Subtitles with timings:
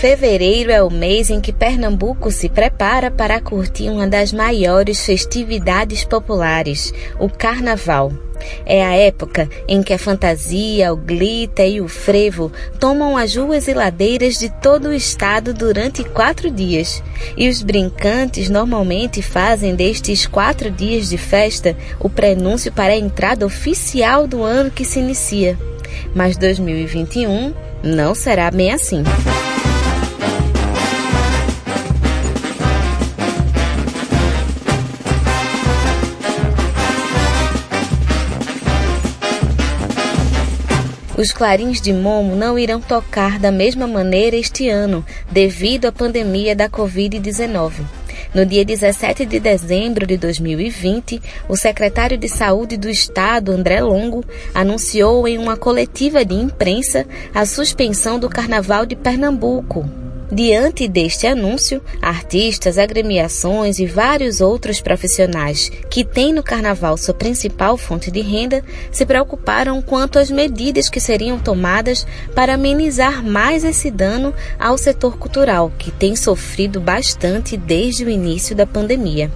[0.00, 6.04] Fevereiro é o mês em que Pernambuco se prepara para curtir uma das maiores festividades
[6.04, 8.10] populares, o Carnaval.
[8.64, 13.68] É a época em que a fantasia, o glitter e o frevo tomam as ruas
[13.68, 17.02] e ladeiras de todo o estado durante quatro dias.
[17.36, 23.44] E os brincantes normalmente fazem destes quatro dias de festa o prenúncio para a entrada
[23.44, 25.58] oficial do ano que se inicia.
[26.14, 29.02] Mas 2021 não será bem assim.
[41.20, 46.56] Os clarins de Momo não irão tocar da mesma maneira este ano, devido à pandemia
[46.56, 47.72] da Covid-19.
[48.34, 54.24] No dia 17 de dezembro de 2020, o secretário de Saúde do Estado, André Longo,
[54.54, 59.86] anunciou em uma coletiva de imprensa a suspensão do Carnaval de Pernambuco,
[60.32, 67.76] Diante deste anúncio, artistas, agremiações e vários outros profissionais que têm no carnaval sua principal
[67.76, 73.90] fonte de renda se preocuparam quanto às medidas que seriam tomadas para amenizar mais esse
[73.90, 79.32] dano ao setor cultural, que tem sofrido bastante desde o início da pandemia.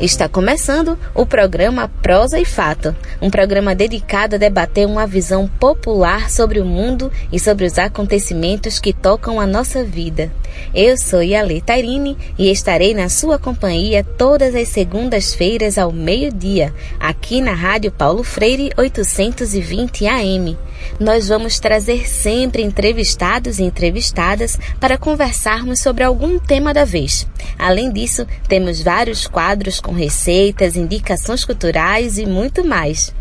[0.00, 6.30] Está começando o programa Prosa e Fato, um programa dedicado a debater uma visão popular
[6.30, 10.30] sobre o mundo e sobre os acontecimentos que tocam a nossa vida.
[10.72, 17.40] Eu sou Yale Tairine e estarei na sua companhia todas as segundas-feiras ao meio-dia, aqui
[17.40, 20.56] na Rádio Paulo Freire 820 AM.
[20.98, 27.26] Nós vamos trazer sempre entrevistados e entrevistadas para conversarmos sobre algum tema da vez.
[27.58, 33.12] Além disso, temos vários quadros com receitas, indicações culturais e muito mais.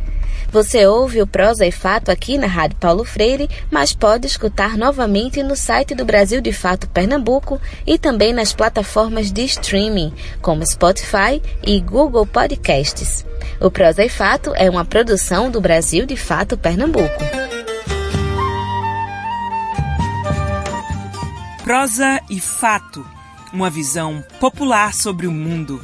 [0.49, 5.43] Você ouve o Prosa e Fato aqui na Rádio Paulo Freire, mas pode escutar novamente
[5.43, 11.41] no site do Brasil de Fato Pernambuco e também nas plataformas de streaming, como Spotify
[11.65, 13.25] e Google Podcasts.
[13.59, 17.46] O Prosa e Fato é uma produção do Brasil de Fato Pernambuco.
[21.67, 23.05] Prosa e Fato
[23.51, 25.81] uma visão popular sobre o mundo.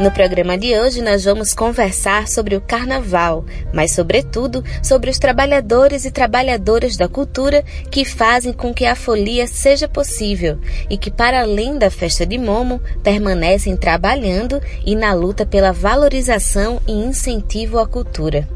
[0.00, 6.04] No programa de hoje, nós vamos conversar sobre o carnaval, mas, sobretudo, sobre os trabalhadores
[6.04, 7.62] e trabalhadoras da cultura
[7.92, 10.58] que fazem com que a folia seja possível
[10.90, 16.82] e que, para além da festa de Momo, permanecem trabalhando e na luta pela valorização
[16.88, 18.48] e incentivo à cultura.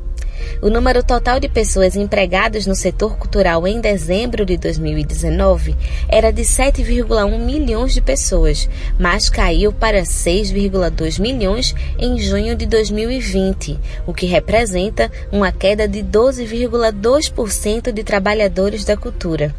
[0.62, 5.76] O número total de pessoas empregadas no setor cultural em dezembro de 2019
[6.08, 8.68] era de 7,1 milhões de pessoas,
[8.98, 16.02] mas caiu para 6,2 milhões em junho de 2020, o que representa uma queda de
[16.02, 19.54] 12,2% de trabalhadores da cultura.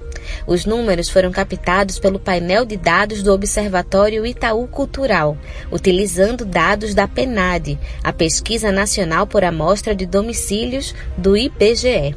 [0.45, 5.37] Os números foram captados pelo painel de dados do Observatório Itaú Cultural,
[5.71, 12.15] utilizando dados da PENAD, a Pesquisa Nacional por Amostra de Domicílios do IBGE.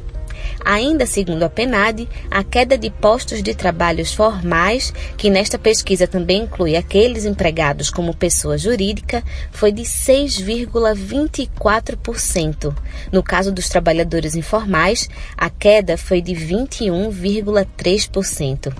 [0.65, 6.41] Ainda segundo a PENAD, a queda de postos de trabalhos formais, que nesta pesquisa também
[6.41, 12.75] inclui aqueles empregados como pessoa jurídica, foi de 6,24%.
[13.11, 18.73] No caso dos trabalhadores informais, a queda foi de 21,3%.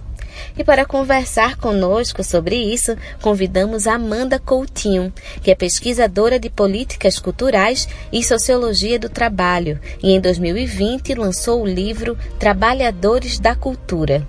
[0.58, 7.88] E para conversar conosco sobre isso, convidamos Amanda Coutinho, que é pesquisadora de políticas culturais
[8.12, 14.28] e sociologia do trabalho, e em 2020 lançou o livro Trabalhadores da Cultura.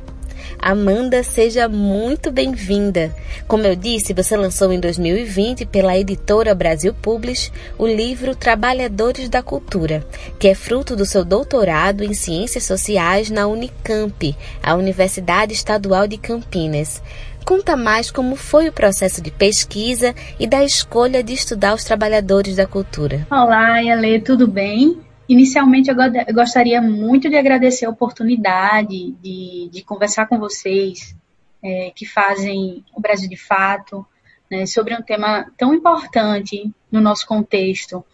[0.58, 3.14] Amanda, seja muito bem-vinda.
[3.46, 9.42] Como eu disse, você lançou em 2020 pela editora Brasil Publish o livro Trabalhadores da
[9.42, 10.06] Cultura,
[10.38, 16.18] que é fruto do seu doutorado em Ciências Sociais na Unicamp, a Universidade Estadual de
[16.18, 17.02] Campinas.
[17.44, 22.56] Conta mais como foi o processo de pesquisa e da escolha de estudar os trabalhadores
[22.56, 23.24] da cultura.
[23.30, 24.98] Olá, Yale, tudo bem?
[25.28, 25.96] Inicialmente, eu
[26.34, 31.16] gostaria muito de agradecer a oportunidade de, de conversar com vocês
[31.62, 34.06] é, que fazem o Brasil de Fato
[34.50, 38.04] né, sobre um tema tão importante no nosso contexto,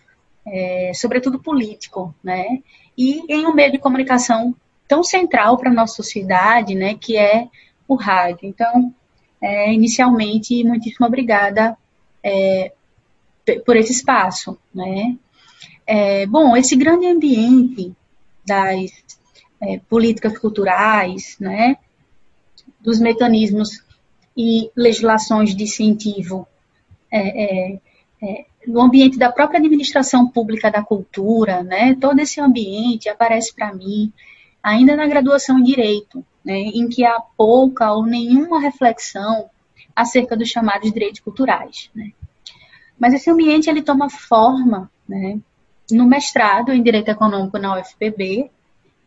[0.47, 2.61] é, sobretudo político, né,
[2.97, 4.55] e em um meio de comunicação
[4.89, 7.49] tão central para a nossa sociedade, né, que é
[7.87, 8.49] o rádio.
[8.49, 8.95] Então,
[9.41, 11.77] é, inicialmente, muitíssimo obrigada
[12.23, 12.73] é,
[13.67, 15.17] por esse espaço, né,
[15.95, 17.93] é, bom, esse grande ambiente
[18.47, 18.91] das
[19.61, 21.77] é, políticas culturais, né,
[22.81, 23.85] dos mecanismos
[24.35, 26.49] e legislações de incentivo
[27.11, 27.81] é, é,
[28.23, 33.75] é no ambiente da própria administração pública da cultura, né, todo esse ambiente aparece para
[33.75, 34.11] mim
[34.63, 39.51] ainda na graduação em direito, né, em que há pouca ou nenhuma reflexão
[39.95, 41.91] acerca dos chamados direitos culturais.
[41.95, 42.13] Né.
[42.99, 45.39] Mas esse ambiente ele toma forma né,
[45.93, 48.51] no mestrado em Direito Econômico na UFPB,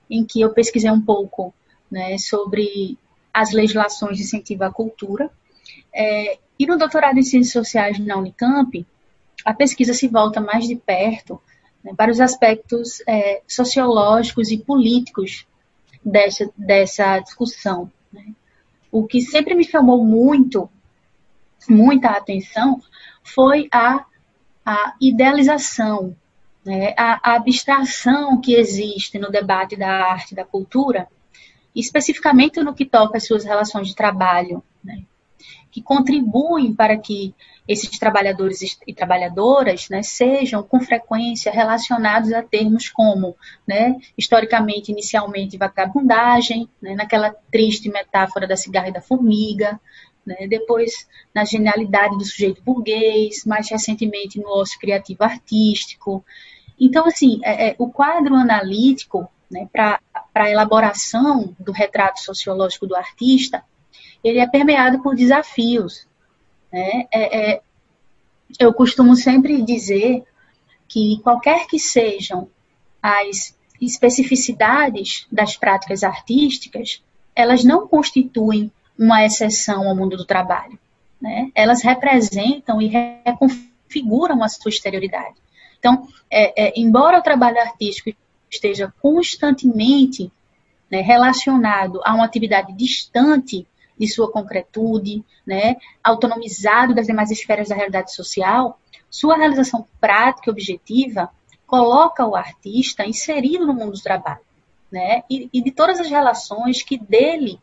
[0.10, 1.54] em que eu pesquisei um pouco
[1.90, 2.98] né, sobre
[3.34, 5.30] as legislações de incentivo à cultura.
[5.94, 8.86] É, e no doutorado em Ciências Sociais na Unicamp,
[9.44, 11.42] a pesquisa se volta mais de perto
[11.84, 15.46] né, para os aspectos é, sociológicos e políticos
[16.04, 17.92] dessa, dessa discussão.
[18.12, 18.34] Né.
[18.92, 20.70] O que sempre me chamou muito,
[21.68, 22.82] muita atenção,
[23.24, 24.06] foi a,
[24.66, 26.16] a idealização,
[26.66, 31.08] né, a, a abstração que existe no debate da arte e da cultura,
[31.76, 35.04] especificamente no que toca às suas relações de trabalho, né,
[35.72, 37.36] que contribuem para que
[37.68, 43.36] esses trabalhadores e trabalhadoras né, sejam com frequência relacionados a termos como,
[43.68, 49.80] né, historicamente, inicialmente, vagabundagem, né, naquela triste metáfora da cigarra e da formiga,
[50.26, 56.24] né, depois na genialidade do sujeito burguês, mais recentemente no ócio criativo artístico.
[56.80, 60.00] Então, assim, é, é, o quadro analítico né, para
[60.34, 63.64] a elaboração do retrato sociológico do artista,
[64.24, 66.08] ele é permeado por desafios,
[66.72, 67.08] né?
[67.12, 67.62] É, é,
[68.60, 70.24] eu costumo sempre dizer
[70.88, 72.50] que qualquer que sejam
[73.02, 77.04] as especificidades das práticas artísticas,
[77.36, 80.78] elas não constituem uma exceção ao mundo do trabalho.
[81.22, 81.52] Né?
[81.54, 85.36] Elas representam e reconfiguram a sua exterioridade.
[85.86, 88.10] Então, é, é, embora o trabalho artístico
[88.50, 90.32] esteja constantemente
[90.90, 97.76] né, relacionado a uma atividade distante de sua concretude, né, autonomizado das demais esferas da
[97.76, 98.80] realidade social,
[99.12, 101.30] sua realização prática e objetiva
[101.68, 104.42] coloca o artista inserido no mundo do trabalho,
[104.92, 107.60] né, e, e de todas as relações que dele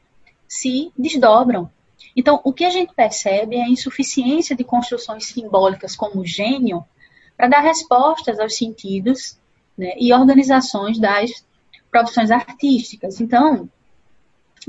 [0.46, 1.68] se desdobram.
[2.14, 6.84] Então, o que a gente percebe é a insuficiência de construções simbólicas como gênio
[7.36, 9.38] para dar respostas aos sentidos
[9.76, 11.44] né, e organizações das
[11.90, 13.20] profissões artísticas.
[13.20, 13.68] Então,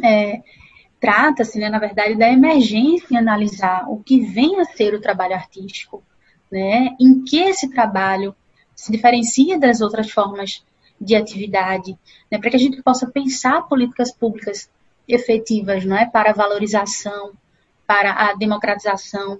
[0.04, 0.42] é,
[1.00, 5.36] trata-se, né, na verdade, da emergência em analisar o que vem a ser o trabalho
[5.36, 6.04] artístico,
[6.52, 8.36] né, em que esse trabalho
[8.76, 10.64] se diferencia das outras formas
[11.00, 11.98] de atividade,
[12.32, 14.70] né, para que a gente possa pensar políticas públicas
[15.08, 17.34] efetivas não é, para a valorização,
[17.86, 19.40] para a democratização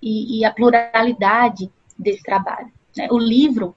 [0.00, 1.70] e, e a pluralidade
[2.00, 2.72] desse trabalho.
[2.96, 3.08] Né.
[3.10, 3.76] O livro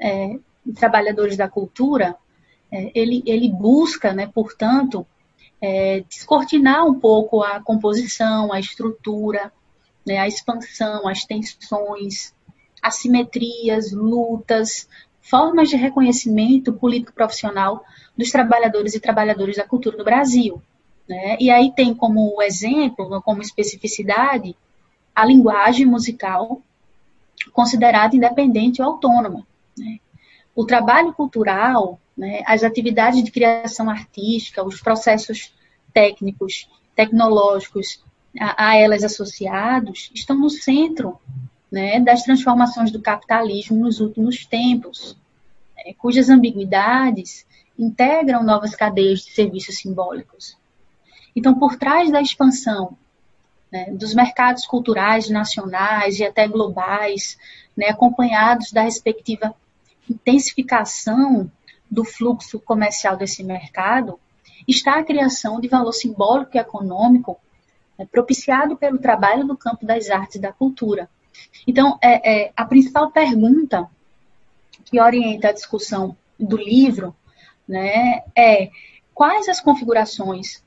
[0.00, 0.38] é,
[0.74, 2.16] Trabalhadores da Cultura,
[2.70, 5.06] é, ele, ele busca, né, portanto,
[5.60, 9.52] é, descortinar um pouco a composição, a estrutura,
[10.06, 12.34] né, a expansão, as tensões,
[12.82, 14.88] assimetrias, lutas,
[15.20, 17.84] formas de reconhecimento político-profissional
[18.16, 20.62] dos trabalhadores e trabalhadoras da cultura no Brasil.
[21.08, 21.36] Né?
[21.40, 24.56] E aí tem como exemplo, como especificidade,
[25.14, 26.62] a linguagem musical
[27.58, 29.44] considerada independente ou autônoma.
[29.76, 29.98] Né?
[30.54, 35.52] O trabalho cultural né, as atividades de criação artística, os processos
[35.92, 38.00] técnicos, tecnológicos
[38.38, 41.18] a, a elas associados, estão no centro
[41.68, 45.16] né, das transformações do capitalismo nos últimos tempos,
[45.76, 47.44] né, cujas ambiguidades
[47.76, 50.56] integram novas cadeias de serviços simbólicos.
[51.34, 52.96] Então, por trás da expansão
[53.70, 57.38] né, dos mercados culturais nacionais e até globais,
[57.76, 59.54] né, acompanhados da respectiva
[60.08, 61.50] intensificação
[61.90, 64.18] do fluxo comercial desse mercado
[64.66, 67.38] está a criação de valor simbólico e econômico
[67.98, 71.08] né, propiciado pelo trabalho no campo das artes e da cultura.
[71.66, 73.88] Então, é, é, a principal pergunta
[74.84, 77.14] que orienta a discussão do livro
[77.66, 78.70] né, é
[79.14, 80.62] quais as configurações,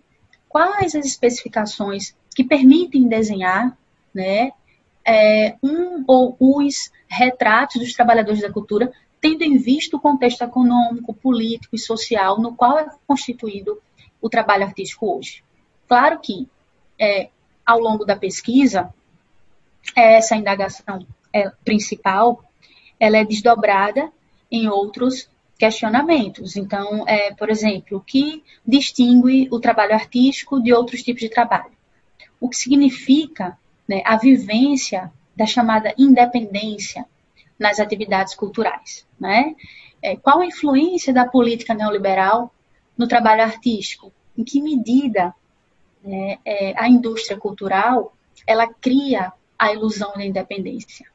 [0.48, 3.78] quais as especificações que permitem desenhar
[4.14, 4.52] né,
[5.06, 11.14] é, um ou os retratos dos trabalhadores da cultura tendo em vista o contexto econômico,
[11.14, 13.80] político e social no qual é constituído
[14.20, 15.44] o trabalho artístico hoje.
[15.88, 16.48] Claro que,
[17.00, 17.30] é,
[17.66, 18.92] ao longo da pesquisa,
[19.96, 22.44] essa indagação é, principal
[23.00, 24.12] ela é desdobrada
[24.52, 26.56] em outros questionamentos.
[26.56, 31.72] Então, é, por exemplo, o que distingue o trabalho artístico de outros tipos de trabalho?
[32.42, 33.58] O que significa
[33.88, 37.06] né, a vivência da chamada independência
[37.58, 39.06] nas atividades culturais.
[39.20, 39.56] Né?
[40.02, 42.54] É, qual a influência da política neoliberal
[42.98, 44.12] no trabalho artístico?
[44.38, 45.34] Em que medida
[46.04, 48.14] né, é, a indústria cultural
[48.48, 51.06] ela cria a ilusão da independência?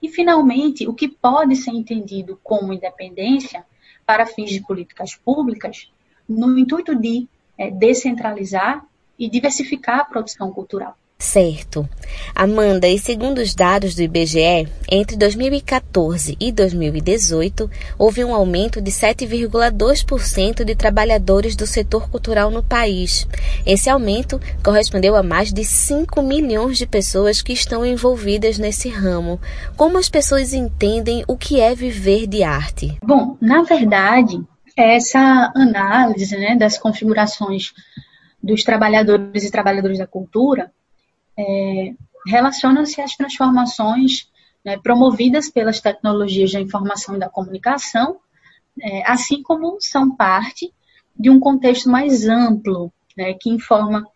[0.00, 3.66] E, finalmente, o que pode ser entendido como independência
[4.06, 5.90] para fins de políticas públicas,
[6.26, 7.28] no intuito de
[7.58, 8.86] é, descentralizar
[9.18, 10.96] e diversificar a produção cultural.
[11.18, 11.88] Certo.
[12.34, 18.90] Amanda, e segundo os dados do IBGE, entre 2014 e 2018, houve um aumento de
[18.90, 23.26] 7,2% de trabalhadores do setor cultural no país.
[23.64, 29.40] Esse aumento correspondeu a mais de 5 milhões de pessoas que estão envolvidas nesse ramo.
[29.74, 32.98] Como as pessoas entendem o que é viver de arte?
[33.02, 34.38] Bom, na verdade,
[34.76, 37.72] essa análise né, das configurações
[38.46, 40.72] dos trabalhadores e trabalhadoras da cultura
[41.36, 41.92] é,
[42.26, 44.30] relacionam-se às transformações
[44.64, 48.18] né, promovidas pelas tecnologias da informação e da comunicação,
[48.80, 50.72] é, assim como são parte
[51.18, 54.06] de um contexto mais amplo, né, que informa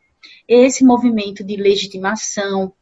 [0.46, 2.72] esse movimento de legitimação,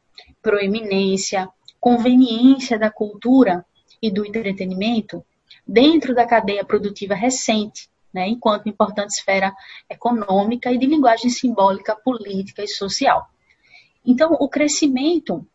[0.43, 1.49] proeminência,
[1.81, 3.64] conveniência da cultura
[4.02, 5.25] e do entretenimento
[5.67, 9.55] dentro da cadeia produtiva recente, né, enquanto importante esfera
[9.88, 13.29] econômica e de linguagem simbólica, política e social.
[14.05, 15.47] Então, o crescimento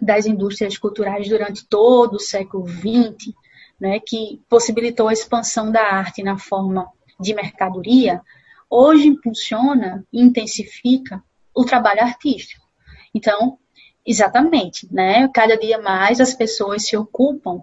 [0.00, 3.32] das indústrias culturais durante todo o século XX,
[3.80, 6.88] né, que possibilitou a expansão da arte na forma
[7.20, 8.20] de mercadoria,
[8.68, 11.22] hoje impulsiona e intensifica
[11.54, 12.66] o trabalho artístico.
[13.14, 13.58] Então,
[14.04, 17.62] exatamente, né, cada dia mais as pessoas se ocupam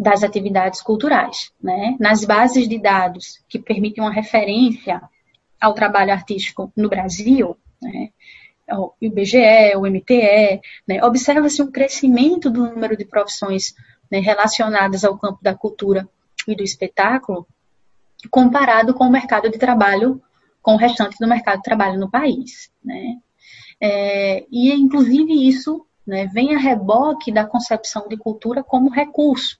[0.00, 5.02] das atividades culturais, né, nas bases de dados que permitem uma referência
[5.60, 8.08] ao trabalho artístico no Brasil, né,
[8.72, 13.74] o IBGE, o MTE, né, observa-se um crescimento do número de profissões
[14.10, 16.08] né, relacionadas ao campo da cultura
[16.48, 17.46] e do espetáculo,
[18.30, 20.22] comparado com o mercado de trabalho,
[20.62, 22.72] com o restante do mercado de trabalho no país.
[22.82, 23.18] Né.
[23.78, 29.58] É, e, inclusive, isso né, vem a reboque da concepção de cultura como recurso,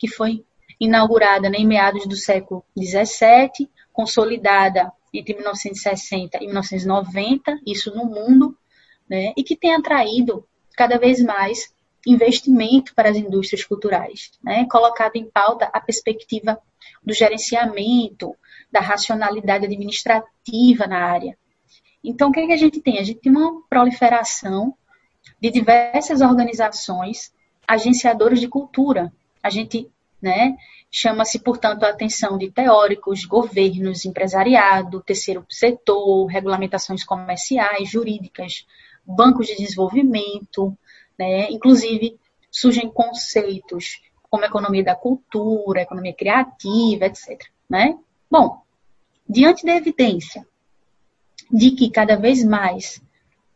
[0.00, 0.44] que foi
[0.80, 8.56] inaugurada né, em meados do século XVII, consolidada entre 1960 e 1990, isso no mundo,
[9.08, 11.74] né, e que tem atraído cada vez mais
[12.06, 16.58] investimento para as indústrias culturais, né, colocado em pauta a perspectiva
[17.04, 18.34] do gerenciamento,
[18.72, 21.36] da racionalidade administrativa na área.
[22.02, 22.98] Então, o que, é que a gente tem?
[22.98, 24.74] A gente tem uma proliferação
[25.38, 27.32] de diversas organizações
[27.68, 29.12] agenciadoras de cultura.
[29.42, 30.56] A gente né,
[30.92, 38.66] Chama-se, portanto, a atenção de teóricos, governos, empresariado, terceiro setor, regulamentações comerciais, jurídicas,
[39.06, 40.76] bancos de desenvolvimento,
[41.16, 41.48] né?
[41.48, 42.18] inclusive
[42.50, 47.40] surgem conceitos como economia da cultura, economia criativa, etc.
[47.68, 47.96] Né?
[48.28, 48.60] Bom,
[49.28, 50.44] diante da evidência
[51.52, 53.00] de que cada vez mais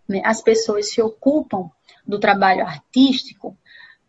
[0.09, 1.69] né, as pessoas se ocupam
[2.07, 3.57] do trabalho artístico,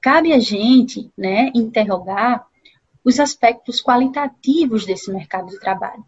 [0.06, 2.46] cabe a gente né, interrogar
[3.04, 6.06] os aspectos qualitativos desse mercado de trabalho,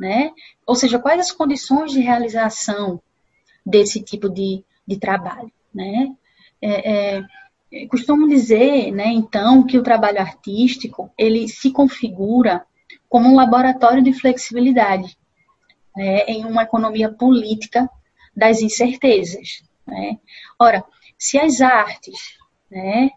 [0.00, 0.32] né?
[0.66, 3.00] Ou seja, quais as condições de realização
[3.64, 6.12] desse tipo de, de trabalho, né?
[6.60, 12.66] É, é, costumo dizer, né, então, que o trabalho artístico ele se configura
[13.08, 15.16] como um laboratório de flexibilidade,
[15.94, 17.88] né, em uma economia política
[18.36, 19.62] das incertezas.
[19.86, 20.18] Né?
[20.58, 20.84] Ora,
[21.16, 22.36] se as artes,
[22.70, 23.10] né,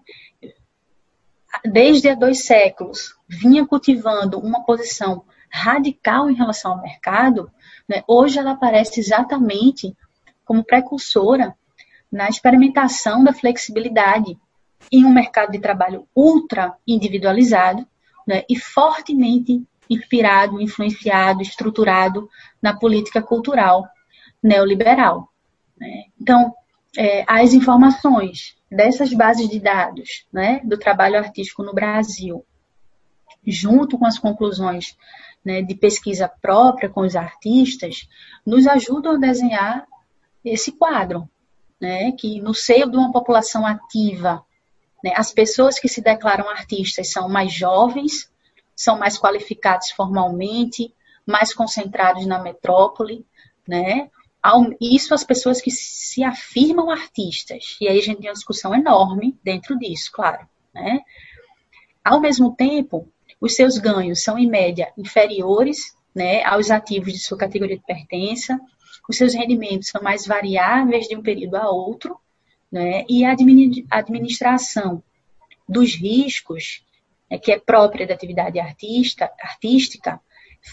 [1.65, 7.51] desde há dois séculos, vinha cultivando uma posição radical em relação ao mercado,
[7.87, 9.95] né, hoje ela aparece exatamente
[10.45, 11.55] como precursora
[12.11, 14.37] na experimentação da flexibilidade
[14.91, 17.85] em um mercado de trabalho ultra individualizado
[18.25, 22.29] né, e fortemente inspirado, influenciado, estruturado
[22.61, 23.87] na política cultural
[24.41, 25.29] neoliberal.
[25.77, 26.05] Né.
[26.19, 26.53] Então,
[26.97, 32.45] é, as informações dessas bases de dados né, do trabalho artístico no Brasil
[33.45, 34.97] junto com as conclusões
[35.43, 38.07] né, de pesquisa própria com os artistas,
[38.45, 39.87] nos ajudam a desenhar
[40.43, 41.29] esse quadro,
[41.79, 44.43] né, que no seio de uma população ativa,
[45.03, 48.31] né, as pessoas que se declaram artistas são mais jovens,
[48.75, 50.93] são mais qualificados formalmente,
[51.25, 53.25] mais concentrados na metrópole,
[53.67, 54.09] né?
[54.79, 57.77] Isso as pessoas que se afirmam artistas.
[57.81, 61.01] E aí a gente tem uma discussão enorme dentro disso, claro, né?
[62.03, 63.07] Ao mesmo tempo,
[63.39, 68.59] os seus ganhos são, em média, inferiores né, aos ativos de sua categoria de pertença,
[69.07, 72.19] os seus rendimentos são mais variáveis de um período a outro,
[72.71, 73.35] né, e a
[73.89, 75.03] administração
[75.67, 76.83] dos riscos,
[77.29, 80.19] né, que é própria da atividade artista, artística,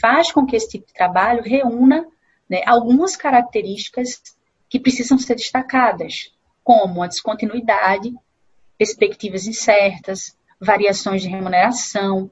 [0.01, 2.07] faz com que esse tipo de trabalho reúna
[2.49, 4.23] né, algumas características
[4.69, 8.15] que precisam ser destacadas, como a descontinuidade,
[8.77, 12.31] perspectivas incertas, variações de remuneração,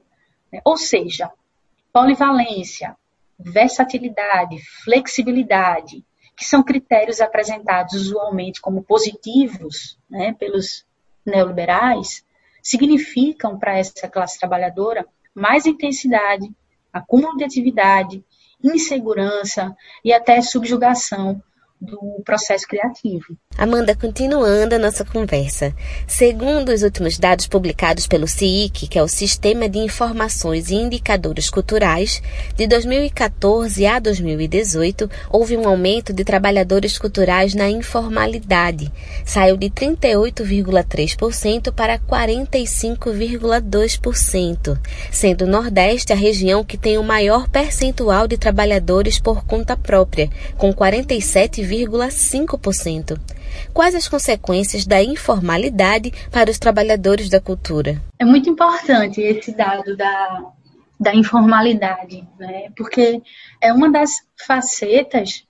[0.51, 0.61] né?
[0.65, 1.31] ou seja,
[1.93, 2.95] polivalência,
[3.39, 6.03] versatilidade, flexibilidade,
[6.35, 10.85] que são critérios apresentados usualmente como positivos né, pelos
[11.25, 12.25] neoliberais,
[12.61, 16.51] significam para essa classe trabalhadora mais intensidade,
[16.91, 18.23] acúmulo de atividade,
[18.63, 21.41] insegurança e até subjugação
[21.79, 23.37] do processo criativo.
[23.57, 25.73] Amanda, continuando a nossa conversa.
[26.05, 31.49] Segundo os últimos dados publicados pelo CIIC, que é o Sistema de Informações e Indicadores
[31.49, 32.21] Culturais,
[32.55, 38.91] de 2014 a 2018, houve um aumento de trabalhadores culturais na informalidade.
[39.23, 44.77] Saiu de 38,3% para 45,2%,
[45.11, 50.29] sendo o Nordeste a região que tem o maior percentual de trabalhadores por conta própria,
[50.57, 50.73] com
[51.65, 53.19] 47,5%.
[53.73, 58.01] Quais as consequências da informalidade para os trabalhadores da cultura?
[58.19, 60.51] É muito importante esse dado da,
[60.99, 62.71] da informalidade, né?
[62.75, 63.21] porque
[63.61, 65.45] é uma das facetas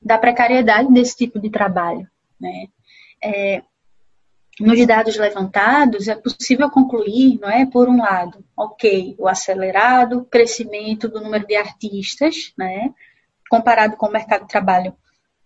[0.00, 2.06] da precariedade desse tipo de trabalho.
[2.40, 2.66] Né?
[3.22, 3.62] É,
[4.60, 11.08] nos dados levantados, é possível concluir, não é, por um lado, ok, o acelerado crescimento
[11.08, 12.92] do número de artistas, né,
[13.48, 14.94] comparado com o mercado de trabalho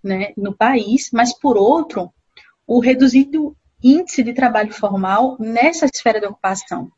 [0.07, 2.13] né, no país, mas, por outro,
[2.67, 6.91] o reduzido índice de trabalho formal nessa esfera de ocupação.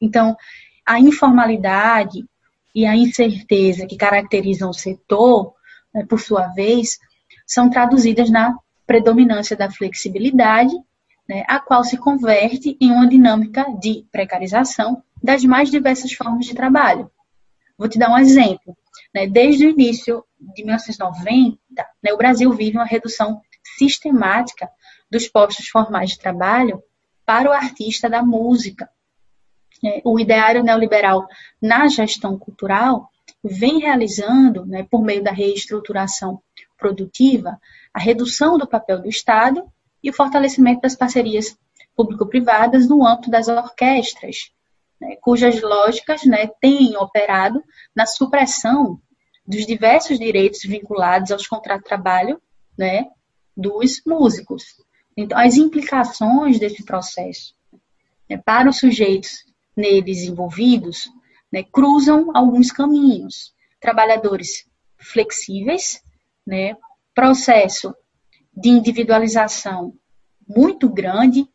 [0.00, 0.36] Então,
[0.84, 2.24] a informalidade
[2.74, 5.54] e a incerteza que caracterizam o setor,
[5.94, 6.98] né, por sua vez,
[7.46, 8.56] são traduzidas na
[8.86, 10.74] predominância da flexibilidade,
[11.28, 16.54] né, a qual se converte em uma dinâmica de precarização das mais diversas formas de
[16.54, 17.10] trabalho.
[17.78, 18.76] Vou te dar um exemplo.
[19.14, 19.26] Né?
[19.26, 21.58] Desde o início de 1990,
[22.02, 23.40] né, o Brasil vive uma redução
[23.76, 24.68] sistemática
[25.10, 26.82] dos postos formais de trabalho
[27.24, 28.88] para o artista da música.
[29.84, 31.26] É, o ideário neoliberal
[31.60, 33.10] na gestão cultural
[33.42, 36.40] vem realizando, né, por meio da reestruturação
[36.78, 37.58] produtiva,
[37.92, 39.64] a redução do papel do Estado
[40.02, 41.56] e o fortalecimento das parcerias
[41.96, 44.50] público-privadas no âmbito das orquestras,
[45.00, 47.62] né, cujas lógicas né, têm operado
[47.94, 49.00] na supressão
[49.46, 52.40] dos diversos direitos vinculados aos contratos de trabalho
[52.76, 53.06] né,
[53.56, 54.64] dos músicos.
[55.16, 57.54] Então, as implicações desse processo
[58.28, 59.44] né, para os sujeitos
[59.76, 61.08] neles envolvidos
[61.52, 63.54] né, cruzam alguns caminhos.
[63.80, 64.66] Trabalhadores
[64.98, 66.02] flexíveis,
[66.46, 66.76] né,
[67.14, 67.94] processo
[68.52, 69.94] de individualização
[70.48, 71.46] muito grande,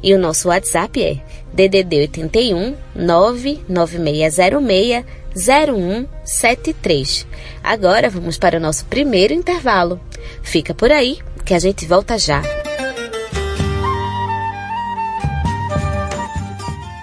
[0.02, 1.20] e o nosso WhatsApp é
[1.52, 5.04] DDD 81 99606
[5.38, 7.26] 0173.
[7.62, 10.00] Agora vamos para o nosso primeiro intervalo.
[10.42, 12.42] Fica por aí que a gente volta já.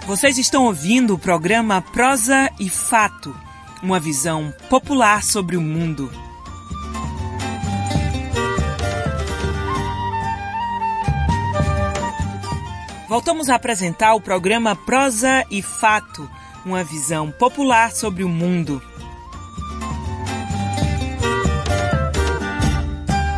[0.06, 3.36] Vocês estão ouvindo o programa Prosa e Fato,
[3.82, 6.12] uma visão popular sobre o mundo.
[13.08, 16.30] Voltamos a apresentar o programa Prosa e Fato
[16.66, 18.82] uma visão popular sobre o mundo.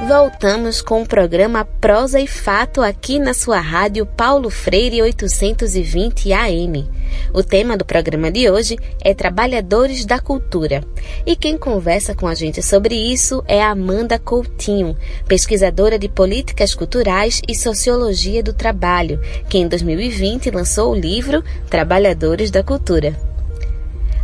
[0.07, 6.89] Voltamos com o programa Prosa e Fato aqui na sua rádio Paulo Freire 820 AM.
[7.33, 10.81] O tema do programa de hoje é Trabalhadores da Cultura.
[11.25, 14.95] E quem conversa com a gente sobre isso é Amanda Coutinho,
[15.27, 22.49] pesquisadora de políticas culturais e sociologia do trabalho, que em 2020 lançou o livro Trabalhadores
[22.49, 23.26] da Cultura.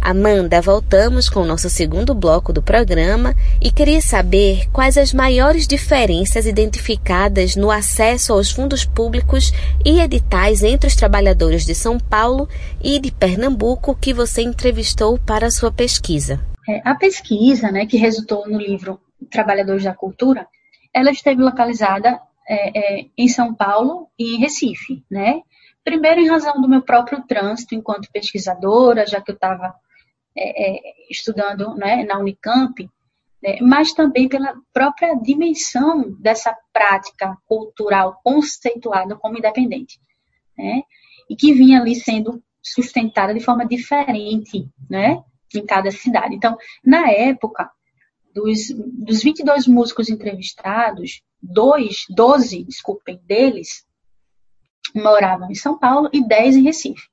[0.05, 5.65] Amanda, voltamos com o nosso segundo bloco do programa e queria saber quais as maiores
[5.65, 9.53] diferenças identificadas no acesso aos fundos públicos
[9.85, 12.49] e editais entre os trabalhadores de São Paulo
[12.83, 16.37] e de Pernambuco que você entrevistou para a sua pesquisa.
[16.67, 18.99] É, a pesquisa, né, que resultou no livro
[19.31, 20.45] Trabalhadores da Cultura,
[20.93, 25.39] ela esteve localizada é, é, em São Paulo e em Recife, né?
[25.81, 29.73] Primeiro, em razão do meu próprio trânsito enquanto pesquisadora, já que eu estava
[30.35, 32.89] é, é, estudando né, na Unicamp,
[33.41, 39.99] né, mas também pela própria dimensão dessa prática cultural conceituada como independente.
[40.57, 40.83] Né?
[41.29, 45.21] e que vinha ali sendo sustentada de forma diferente, né,
[45.53, 46.35] em cada cidade.
[46.35, 47.69] Então, na época,
[48.33, 53.85] dos, dos 22 músicos entrevistados, dois, 12, desculpem, deles
[54.95, 57.07] moravam em São Paulo e 10 em Recife.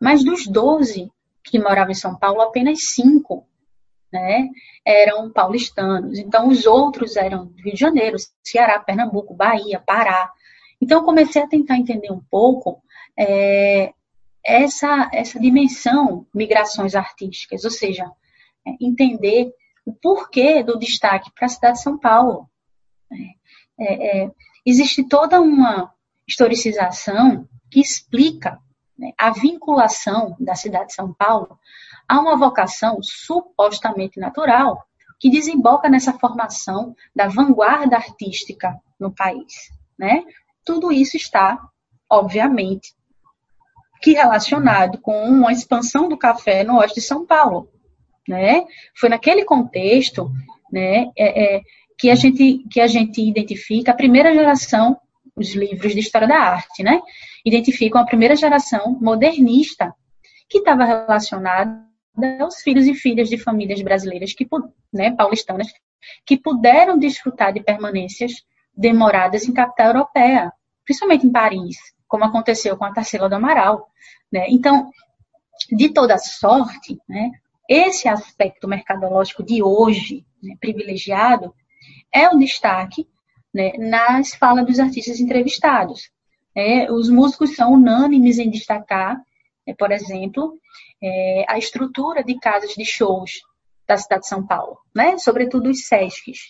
[0.00, 1.10] Mas dos 12
[1.44, 3.46] que moravam em São Paulo, apenas 5
[4.12, 4.48] né,
[4.84, 6.18] eram paulistanos.
[6.18, 10.30] Então, os outros eram do Rio de Janeiro, Ceará, Pernambuco, Bahia, Pará.
[10.80, 12.80] Então, eu comecei a tentar entender um pouco
[13.18, 13.92] é,
[14.44, 18.10] essa, essa dimensão migrações artísticas, ou seja,
[18.66, 19.52] é, entender
[19.84, 22.48] o porquê do destaque para a cidade de São Paulo.
[23.78, 24.30] É, é,
[24.64, 25.92] existe toda uma
[26.26, 28.60] historicização que explica
[28.98, 31.58] né, a vinculação da cidade de São Paulo
[32.08, 34.86] a uma vocação supostamente natural
[35.18, 39.70] que desemboca nessa formação da vanguarda artística no país.
[39.98, 40.24] Né?
[40.64, 41.58] Tudo isso está,
[42.10, 42.94] obviamente,
[44.02, 47.70] que relacionado com uma expansão do café no oeste de São Paulo.
[48.28, 48.66] Né?
[48.94, 50.30] Foi naquele contexto
[50.70, 51.60] né, é, é,
[51.98, 54.98] que, a gente, que a gente identifica a primeira geração,
[55.36, 57.00] os livros de história da arte, né?
[57.44, 59.94] identificam a primeira geração modernista
[60.48, 61.84] que estava relacionada
[62.40, 64.46] aos filhos e filhas de famílias brasileiras que,
[64.92, 65.68] né, paulistanas
[66.24, 68.44] que puderam desfrutar de permanências
[68.76, 70.52] demoradas em capital europeia,
[70.84, 73.88] principalmente em Paris, como aconteceu com a Tarsila do Amaral.
[74.30, 74.46] Né?
[74.48, 74.90] Então,
[75.72, 77.30] de toda sorte, né,
[77.68, 81.54] esse aspecto mercadológico de hoje, né, privilegiado,
[82.12, 83.08] é o destaque
[83.54, 86.10] né, nas falas dos artistas entrevistados.
[86.54, 89.16] É, os músicos são unânimes em destacar,
[89.66, 90.58] é, por exemplo,
[91.02, 93.32] é, a estrutura de casas de shows
[93.86, 95.18] da cidade de São Paulo, né?
[95.18, 96.40] sobretudo os SESCs,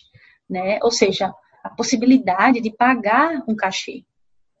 [0.49, 0.79] né?
[0.81, 4.03] ou seja, a possibilidade de pagar um cachê,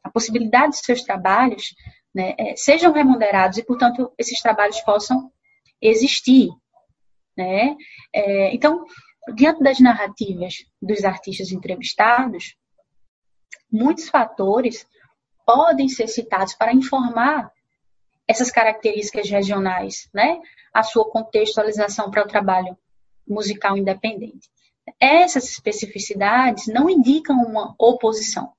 [0.03, 1.73] a possibilidade de seus trabalhos
[2.13, 5.31] né, é, sejam remunerados e, portanto, esses trabalhos possam
[5.81, 6.49] existir.
[7.37, 7.75] Né?
[8.13, 8.85] É, então,
[9.33, 12.55] diante das narrativas dos artistas entrevistados,
[13.71, 14.87] muitos fatores
[15.45, 17.51] podem ser citados para informar
[18.27, 20.39] essas características regionais, né?
[20.73, 22.77] A sua contextualização para o trabalho
[23.27, 24.49] musical independente.
[24.99, 28.51] Essas especificidades não indicam uma oposição,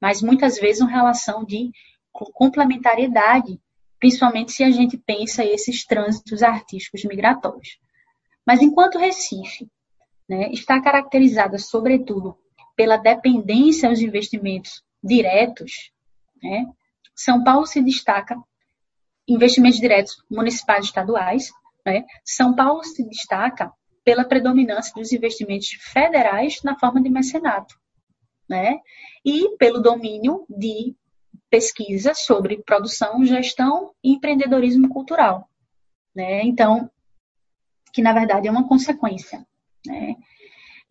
[0.00, 1.70] mas muitas vezes uma relação de
[2.12, 3.60] complementariedade,
[3.98, 7.78] principalmente se a gente pensa esses trânsitos artísticos migratórios.
[8.46, 9.68] Mas enquanto Recife
[10.28, 12.36] né, está caracterizada, sobretudo,
[12.76, 15.90] pela dependência aos investimentos diretos,
[16.42, 16.66] né?
[17.14, 18.40] São Paulo se destaca
[19.26, 21.50] investimentos diretos municipais e estaduais.
[21.84, 22.04] Né?
[22.24, 23.72] São Paulo se destaca
[24.04, 27.74] pela predominância dos investimentos federais na forma de mecenato.
[28.48, 28.78] Né?
[29.24, 30.96] E pelo domínio de
[31.50, 35.50] pesquisa sobre produção, gestão e empreendedorismo cultural.
[36.14, 36.42] Né?
[36.44, 36.90] Então,
[37.92, 39.44] que na verdade é uma consequência.
[39.88, 40.16] Né?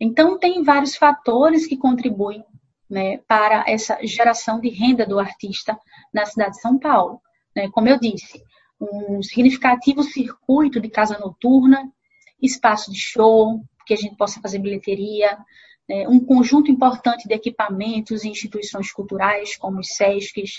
[0.00, 2.44] Então, tem vários fatores que contribuem
[2.88, 5.78] né, para essa geração de renda do artista
[6.12, 7.20] na cidade de São Paulo.
[7.54, 7.68] Né?
[7.70, 8.42] Como eu disse,
[8.80, 11.90] um significativo circuito de casa noturna,
[12.40, 15.36] espaço de show, que a gente possa fazer bilheteria,
[15.88, 16.06] né?
[16.08, 20.58] um conjunto importante de equipamentos e instituições culturais, como os SESCs.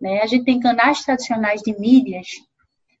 [0.00, 0.20] Né?
[0.20, 2.26] A gente tem canais tradicionais de mídias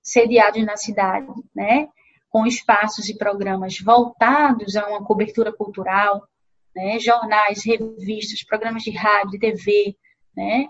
[0.02, 1.88] sediados na cidade, né?
[2.34, 6.28] Com espaços e programas voltados a uma cobertura cultural,
[6.74, 9.96] né, jornais, revistas, programas de rádio, TV,
[10.36, 10.66] né,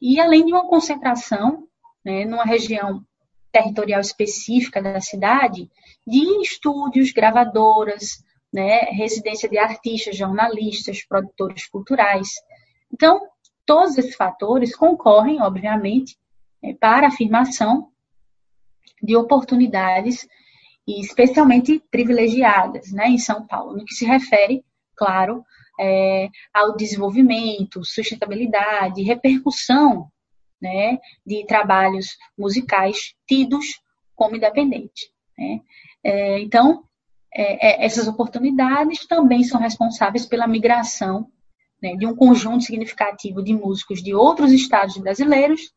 [0.00, 1.66] e além de uma concentração
[2.04, 3.04] né, numa região
[3.50, 5.68] territorial específica da cidade,
[6.06, 12.28] de estúdios, gravadoras, né, residência de artistas, jornalistas, produtores culturais.
[12.92, 13.26] Então,
[13.66, 16.16] todos esses fatores concorrem, obviamente,
[16.62, 17.88] né, para a afirmação
[19.02, 20.28] de oportunidades,
[20.86, 24.64] especialmente privilegiadas, né, em São Paulo, no que se refere
[24.96, 25.44] claro,
[25.80, 30.08] é, ao desenvolvimento, sustentabilidade, repercussão
[30.60, 33.66] né, de trabalhos musicais tidos
[34.14, 35.10] como independentes.
[35.36, 35.60] Né?
[36.04, 36.84] É, então,
[37.34, 41.28] é, é, essas oportunidades também são responsáveis pela migração
[41.82, 45.72] né, de um conjunto significativo de músicos de outros estados brasileiros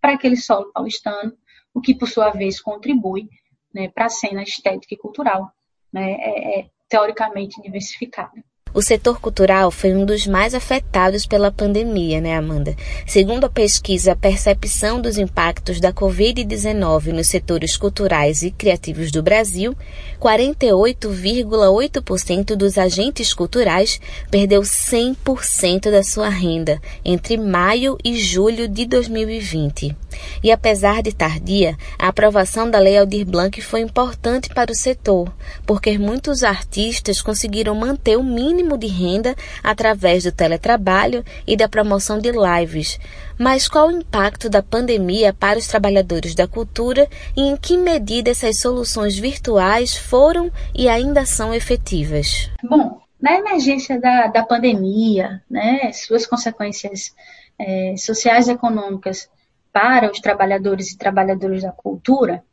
[0.00, 1.32] para aquele solo paulistano,
[1.72, 3.28] o que, por sua vez, contribui
[3.74, 5.52] né, para a cena estética e cultural,
[5.92, 8.42] né, é, é teoricamente diversificada.
[8.74, 12.74] O setor cultural foi um dos mais afetados pela pandemia, né, Amanda?
[13.06, 19.76] Segundo a pesquisa Percepção dos Impactos da Covid-19 nos setores culturais e criativos do Brasil,
[20.20, 29.96] 48,8% dos agentes culturais perdeu 100% da sua renda entre maio e julho de 2020.
[30.42, 35.32] E apesar de tardia, a aprovação da Lei Aldir Blanc foi importante para o setor,
[35.66, 42.18] porque muitos artistas conseguiram manter o mínimo de renda através do teletrabalho e da promoção
[42.18, 42.98] de lives.
[43.38, 48.30] Mas qual o impacto da pandemia para os trabalhadores da cultura e em que medida
[48.30, 52.50] essas soluções virtuais foram e ainda são efetivas?
[52.62, 57.14] Bom, na emergência da, da pandemia, né, suas consequências
[57.58, 59.28] é, sociais e econômicas
[59.72, 62.44] para os trabalhadores e trabalhadoras da cultura,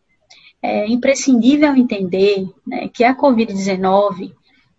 [0.62, 4.34] é imprescindível entender né, que a Covid-19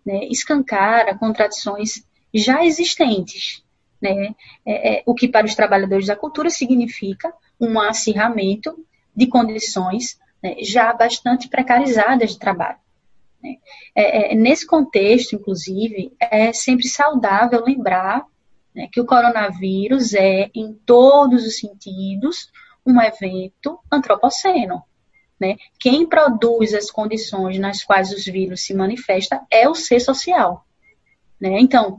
[0.05, 3.63] né, escancara contradições já existentes,
[4.01, 4.35] né,
[4.65, 8.75] é, é, o que para os trabalhadores da cultura significa um acirramento
[9.15, 12.79] de condições né, já bastante precarizadas de trabalho.
[13.41, 13.57] Né.
[13.95, 18.25] É, é, nesse contexto, inclusive, é sempre saudável lembrar
[18.75, 22.51] né, que o coronavírus é, em todos os sentidos,
[22.85, 24.83] um evento antropoceno.
[25.39, 25.57] Né?
[25.79, 30.65] Quem produz as condições nas quais os vírus se manifestam é o ser social.
[31.39, 31.59] Né?
[31.59, 31.97] Então,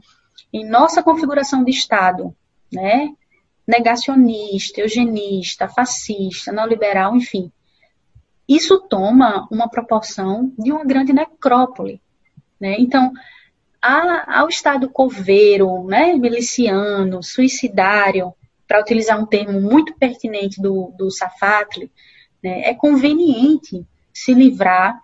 [0.51, 2.35] em nossa configuração de Estado,
[2.71, 3.09] né,
[3.67, 7.51] negacionista, eugenista, fascista, neoliberal, enfim,
[8.47, 12.01] isso toma uma proporção de uma grande necrópole.
[12.59, 12.75] Né?
[12.79, 13.11] Então,
[13.81, 18.33] ao Estado coveiro, né, miliciano, suicidário,
[18.67, 21.91] para utilizar um termo muito pertinente do, do Safatli,
[22.45, 25.01] né, é conveniente se livrar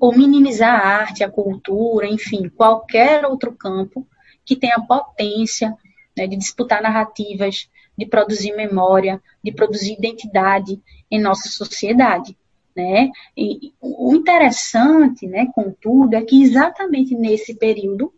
[0.00, 4.04] ou minimizar a arte, a cultura, enfim, qualquer outro campo
[4.44, 5.72] que tenha potência
[6.16, 12.36] né, de disputar narrativas, de produzir memória, de produzir identidade em nossa sociedade.
[12.74, 13.10] Né?
[13.36, 18.12] E o interessante, né, contudo, é que exatamente nesse período,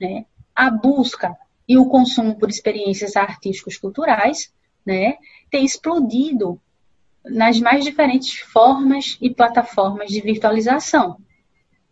[0.00, 0.24] né,
[0.54, 1.36] a busca
[1.68, 4.52] e o consumo por experiências artísticas culturais
[4.86, 5.16] né,
[5.50, 6.60] tem explodido
[7.28, 11.18] nas mais diferentes formas e plataformas de virtualização.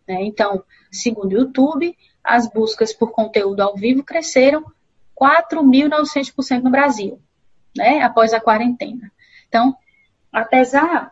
[0.07, 0.23] Né?
[0.23, 4.63] Então, segundo o YouTube, as buscas por conteúdo ao vivo cresceram
[5.19, 7.21] 4.900% no Brasil,
[7.75, 9.11] né, após a quarentena.
[9.47, 9.75] Então,
[10.31, 11.11] apesar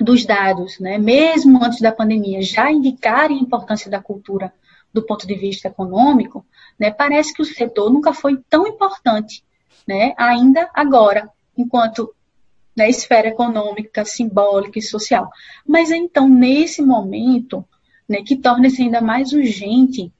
[0.00, 4.52] dos dados, né, mesmo antes da pandemia, já indicarem a importância da cultura
[4.92, 6.44] do ponto de vista econômico,
[6.78, 9.44] né, parece que o setor nunca foi tão importante,
[9.86, 12.12] né, ainda agora, enquanto
[12.76, 15.30] na esfera econômica, simbólica e social.
[15.66, 17.64] Mas é então, nesse momento,
[18.08, 20.12] né, que torna-se ainda mais urgente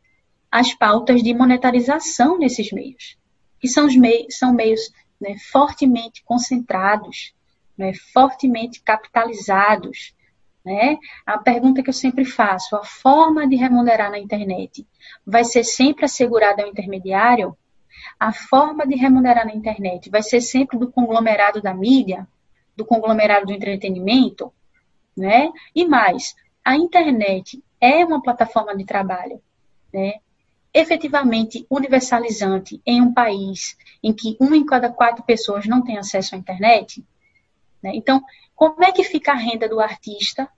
[0.50, 3.18] as pautas de monetarização nesses meios,
[3.58, 3.88] que são,
[4.30, 7.34] são meios né, fortemente concentrados,
[7.76, 10.14] né, fortemente capitalizados.
[10.64, 10.96] Né?
[11.26, 14.86] A pergunta que eu sempre faço: a forma de remunerar na internet
[15.26, 17.56] vai ser sempre assegurada ao intermediário?
[18.18, 22.26] A forma de remunerar na internet vai ser sempre do conglomerado da mídia,
[22.76, 24.52] do conglomerado do entretenimento?
[25.16, 25.50] Né?
[25.74, 26.34] E mais,
[26.64, 29.40] a internet é uma plataforma de trabalho
[29.92, 30.14] né?
[30.72, 36.34] efetivamente universalizante em um país em que uma em cada quatro pessoas não tem acesso
[36.34, 37.04] à internet?
[37.82, 37.92] Né?
[37.94, 38.22] Então,
[38.56, 40.48] como é que fica a renda do artista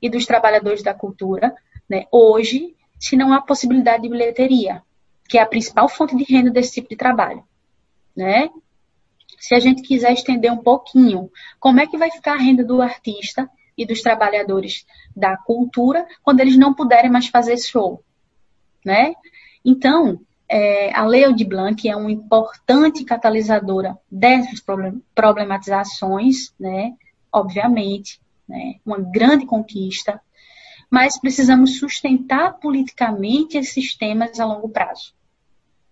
[0.00, 1.54] e dos trabalhadores da cultura
[1.88, 4.82] né, hoje, se não há possibilidade de bilheteria,
[5.28, 7.44] que é a principal fonte de renda desse tipo de trabalho?
[8.16, 8.48] Né?
[9.38, 12.80] Se a gente quiser estender um pouquinho, como é que vai ficar a renda do
[12.80, 18.02] artista e dos trabalhadores da cultura quando eles não puderem mais fazer show?
[18.84, 19.14] Né?
[19.64, 24.62] Então, é, a Lei de Blanc é uma importante catalisadora dessas
[25.14, 26.94] problematizações, né?
[27.32, 28.76] obviamente, né?
[28.84, 30.20] uma grande conquista,
[30.90, 35.14] mas precisamos sustentar politicamente esses temas a longo prazo.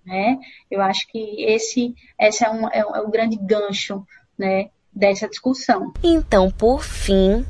[0.05, 0.39] Né?
[0.71, 4.07] Eu acho que esse, esse é, um, é, um, é um grande gancho
[4.39, 5.93] né, dessa discussão.
[6.03, 7.45] Então, por fim,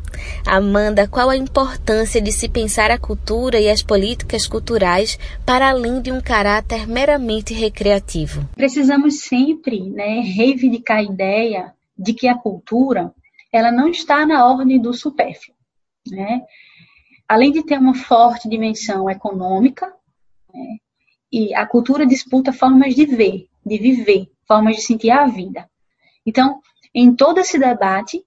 [0.46, 6.00] Amanda, qual a importância de se pensar a cultura e as políticas culturais para além
[6.00, 8.48] de um caráter meramente recreativo?
[8.54, 13.12] Precisamos sempre né, reivindicar a ideia de que a cultura
[13.52, 15.56] ela não está na ordem do supérfluo.
[16.10, 16.42] Né?
[17.28, 19.86] Além de ter uma forte dimensão econômica,
[20.52, 20.78] né,
[21.34, 25.68] e a cultura disputa formas de ver, de viver, formas de sentir a vida.
[26.24, 26.60] Então,
[26.94, 28.24] em todo esse debate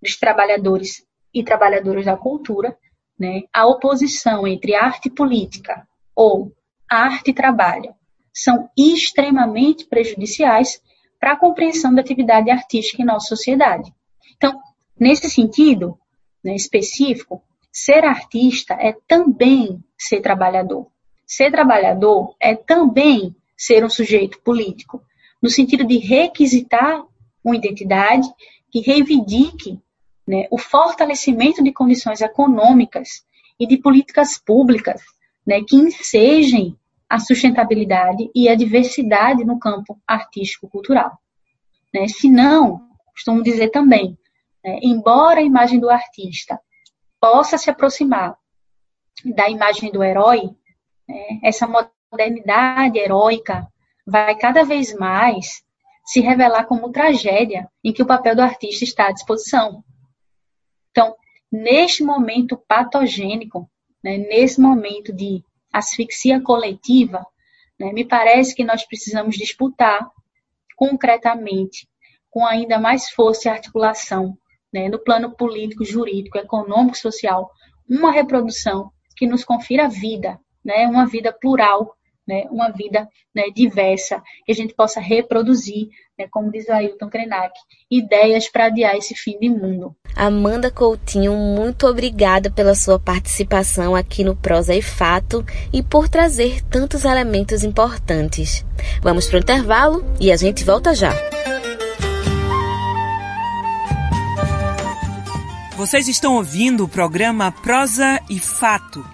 [0.00, 2.74] dos trabalhadores e trabalhadoras da cultura,
[3.18, 6.50] né, a oposição entre arte e política ou
[6.88, 7.94] arte e trabalho
[8.32, 10.80] são extremamente prejudiciais
[11.20, 13.92] para a compreensão da atividade artística em nossa sociedade.
[14.34, 14.58] Então,
[14.98, 15.98] nesse sentido
[16.42, 20.86] né, específico, ser artista é também ser trabalhador.
[21.26, 25.02] Ser trabalhador é também ser um sujeito político,
[25.42, 27.04] no sentido de requisitar
[27.42, 28.28] uma identidade
[28.70, 29.80] que reivindique
[30.26, 33.24] né, o fortalecimento de condições econômicas
[33.58, 35.02] e de políticas públicas
[35.46, 36.76] né, que ensejem
[37.08, 41.18] a sustentabilidade e a diversidade no campo artístico-cultural.
[41.94, 42.08] Né?
[42.08, 44.18] Se não, costumo dizer também,
[44.64, 46.60] né, embora a imagem do artista
[47.20, 48.36] possa se aproximar
[49.24, 50.50] da imagem do herói,
[51.08, 53.66] né, essa modernidade heróica
[54.06, 55.64] vai cada vez mais
[56.04, 59.82] se revelar como tragédia em que o papel do artista está à disposição.
[60.90, 61.14] Então,
[61.50, 63.68] neste momento patogênico,
[64.02, 65.42] né, nesse momento de
[65.72, 67.26] asfixia coletiva,
[67.78, 70.08] né, me parece que nós precisamos disputar
[70.76, 71.88] concretamente,
[72.30, 74.38] com ainda mais força e articulação,
[74.72, 77.50] né, no plano político, jurídico, econômico, social,
[77.88, 81.94] uma reprodução que nos confira vida, né, uma vida plural,
[82.26, 85.86] né, uma vida né, diversa, que a gente possa reproduzir,
[86.18, 87.54] né, como diz o Ailton Krenak,
[87.88, 89.94] ideias para adiar esse fim de mundo.
[90.16, 96.62] Amanda Coutinho, muito obrigada pela sua participação aqui no Prosa e Fato e por trazer
[96.64, 98.66] tantos elementos importantes.
[99.00, 101.12] Vamos para o intervalo e a gente volta já.
[105.76, 109.04] Vocês estão ouvindo o programa Prosa e Fato,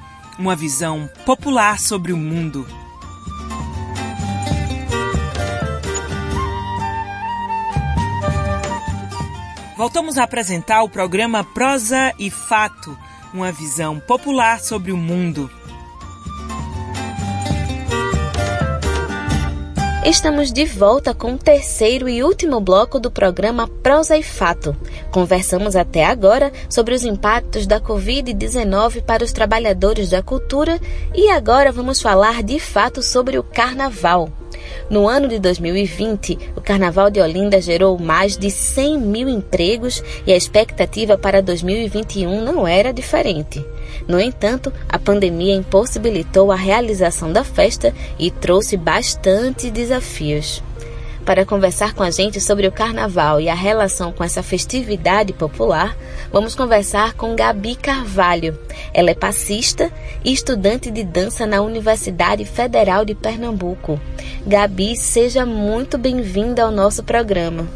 [0.42, 2.66] uma visão popular sobre o mundo.
[9.76, 12.98] Voltamos a apresentar o programa Prosa e Fato,
[13.32, 15.48] uma visão popular sobre o mundo.
[20.04, 24.76] Estamos de volta com o terceiro e último bloco do programa Prosa e Fato.
[25.12, 30.80] Conversamos até agora sobre os impactos da Covid-19 para os trabalhadores da cultura
[31.14, 34.28] e agora vamos falar de fato sobre o carnaval.
[34.90, 40.32] No ano de 2020, o Carnaval de Olinda gerou mais de 100 mil empregos e
[40.32, 43.64] a expectativa para 2021 não era diferente.
[44.06, 50.62] No entanto, a pandemia impossibilitou a realização da festa e trouxe bastante desafios.
[51.24, 55.96] Para conversar com a gente sobre o carnaval e a relação com essa festividade popular,
[56.32, 58.58] vamos conversar com Gabi Carvalho.
[58.92, 59.90] Ela é passista
[60.24, 64.00] e estudante de dança na Universidade Federal de Pernambuco.
[64.44, 67.68] Gabi, seja muito bem-vinda ao nosso programa.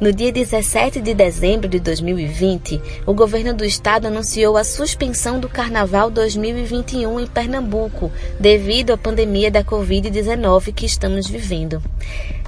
[0.00, 5.48] No dia 17 de dezembro de 2020, o governo do estado anunciou a suspensão do
[5.48, 8.10] Carnaval 2021 em Pernambuco,
[8.40, 11.80] devido à pandemia da Covid-19 que estamos vivendo.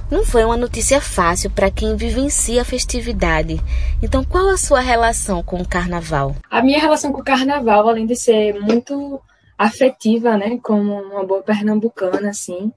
[0.09, 3.59] Não foi uma notícia fácil para quem vivencia a festividade.
[4.01, 6.33] Então, qual a sua relação com o carnaval?
[6.49, 9.21] A minha relação com o carnaval, além de ser muito
[9.57, 12.71] afetiva, né, como uma boa pernambucana, assim,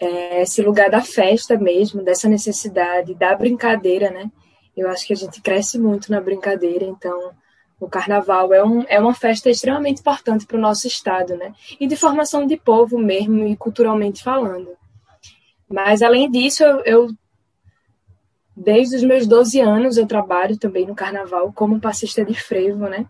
[0.00, 4.30] é esse lugar da festa mesmo, dessa necessidade da brincadeira, né?
[4.74, 7.32] Eu acho que a gente cresce muito na brincadeira, então
[7.78, 11.52] o carnaval é, um, é uma festa extremamente importante para o nosso estado, né?
[11.78, 14.77] E de formação de povo mesmo e culturalmente falando.
[15.68, 17.08] Mas, além disso, eu, eu,
[18.56, 23.06] desde os meus 12 anos, eu trabalho também no carnaval como passista de frevo, né?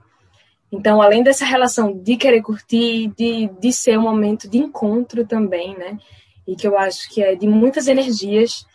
[0.70, 5.76] Então, além dessa relação de querer curtir, de, de ser um momento de encontro também,
[5.76, 5.98] né?
[6.46, 8.66] E que eu acho que é de muitas energias,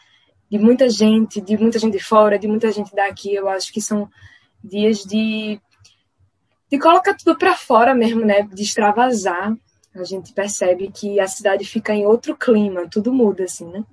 [0.50, 3.82] de muita gente, de muita gente de fora, de muita gente daqui, eu acho que
[3.82, 4.10] são
[4.64, 5.60] dias de,
[6.72, 8.44] de colocar tudo para fora mesmo, né?
[8.44, 9.54] De extravasar
[9.96, 13.84] a gente percebe que a cidade fica em outro clima, tudo muda, assim, né?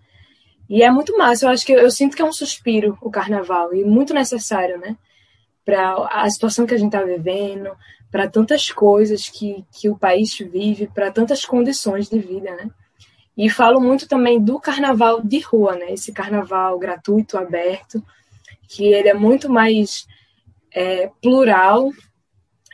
[0.68, 3.74] E é muito massa, eu acho que eu, sinto que é um suspiro o carnaval,
[3.74, 4.96] e muito necessário, né?
[5.64, 7.70] Para a situação que a gente está vivendo,
[8.10, 12.70] para tantas coisas que, que o país vive, para tantas condições de vida, né?
[13.36, 15.92] E falo muito também do carnaval de rua, né?
[15.92, 18.02] Esse carnaval gratuito, aberto,
[18.68, 20.06] que ele é muito mais
[20.72, 21.90] é, plural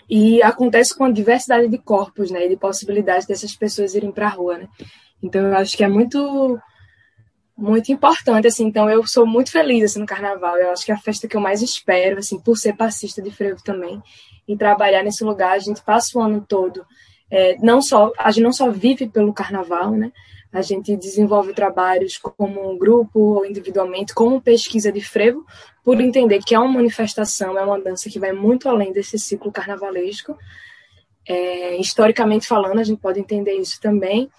[0.08, 4.26] e acontece com a diversidade de corpos, né, e de possibilidades dessas pessoas irem para
[4.26, 4.68] a rua, né?
[5.22, 6.58] Então eu acho que é muito
[7.56, 8.66] muito importante assim.
[8.66, 10.56] Então eu sou muito feliz assim no carnaval.
[10.56, 13.30] Eu acho que é a festa que eu mais espero, assim, por ser passista de
[13.30, 14.02] frevo também
[14.46, 16.86] e trabalhar nesse lugar, a gente passa o ano todo
[17.30, 20.12] é, não só a gente não só vive pelo carnaval, né?
[20.56, 25.44] A gente desenvolve trabalhos como um grupo ou individualmente, como pesquisa de frevo,
[25.84, 29.52] por entender que é uma manifestação, é uma dança que vai muito além desse ciclo
[29.52, 30.34] carnavalesco.
[31.28, 34.30] É, historicamente falando, a gente pode entender isso também,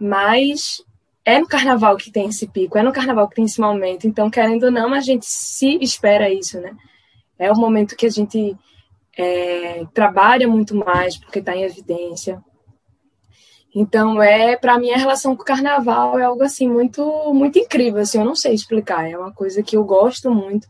[0.00, 0.84] mas
[1.24, 4.06] é no carnaval que tem esse pico, é no carnaval que tem esse momento.
[4.06, 6.76] Então, querendo ou não, a gente se espera isso, né?
[7.36, 8.56] É o momento que a gente
[9.18, 12.40] é, trabalha muito mais, porque está em evidência.
[13.78, 17.02] Então, é para mim a relação com o carnaval é algo assim muito
[17.34, 20.66] muito incrível, assim, eu não sei explicar, é uma coisa que eu gosto muito,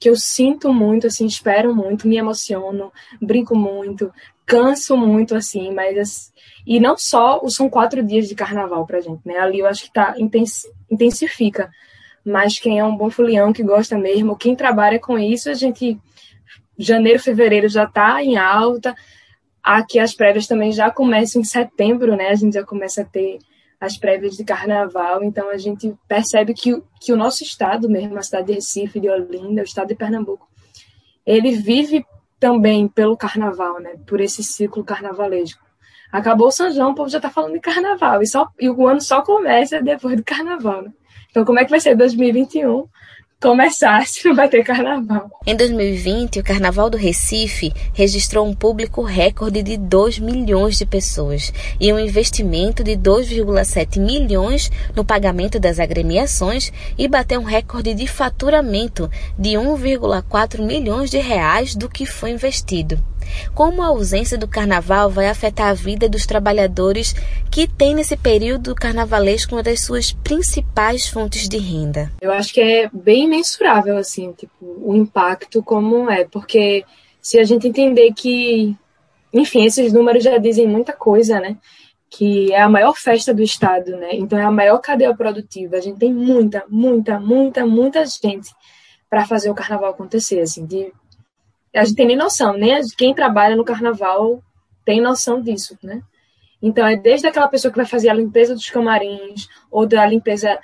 [0.00, 2.90] que eu sinto muito, assim, espero muito, me emociono,
[3.20, 4.10] brinco muito,
[4.46, 6.32] canso muito, assim, mas
[6.66, 9.36] e não só são quatro dias de carnaval pra gente, né?
[9.38, 10.14] Ali eu acho que tá,
[10.90, 11.70] intensifica.
[12.24, 15.98] Mas quem é um bom folião, que gosta mesmo, quem trabalha com isso, a gente.
[16.78, 18.94] Janeiro, fevereiro já tá em alta.
[19.66, 22.28] Aqui as prévias também já começam em setembro, né?
[22.28, 23.40] A gente já começa a ter
[23.80, 28.22] as prévias de carnaval, então a gente percebe que, que o nosso estado mesmo, a
[28.22, 30.48] cidade de Recife, de Olinda, o estado de Pernambuco,
[31.26, 32.06] ele vive
[32.38, 33.96] também pelo carnaval, né?
[34.06, 35.60] Por esse ciclo carnavalesco.
[36.12, 38.22] Acabou o São João, o povo já está falando de carnaval.
[38.22, 40.82] E, só, e o ano só começa depois do carnaval.
[40.82, 40.92] Né?
[41.28, 42.86] Então, como é que vai ser 2021?
[43.40, 45.30] Começar se não vai ter carnaval.
[45.46, 51.52] Em 2020, o Carnaval do Recife registrou um público recorde de 2 milhões de pessoas
[51.78, 58.06] e um investimento de 2,7 milhões no pagamento das agremiações e bateu um recorde de
[58.06, 62.98] faturamento de 1,4 milhões de reais do que foi investido.
[63.54, 67.14] Como a ausência do carnaval vai afetar a vida dos trabalhadores
[67.50, 72.10] que têm nesse período carnavalesco uma das suas principais fontes de renda?
[72.20, 76.84] Eu acho que é bem mensurável, assim, tipo, o impacto como é, porque
[77.20, 78.76] se a gente entender que,
[79.32, 81.56] enfim, esses números já dizem muita coisa, né?
[82.08, 84.10] que é a maior festa do estado, né?
[84.12, 85.76] Então é a maior cadeia produtiva.
[85.76, 88.50] A gente tem muita, muita, muita, muita gente
[89.08, 90.92] para fazer o carnaval acontecer, assim, de
[91.74, 94.42] a gente tem nem noção, nem quem trabalha no carnaval
[94.84, 96.02] tem noção disso, né?
[96.62, 100.58] Então, é desde aquela pessoa que vai fazer a limpeza dos camarins, ou da limpeza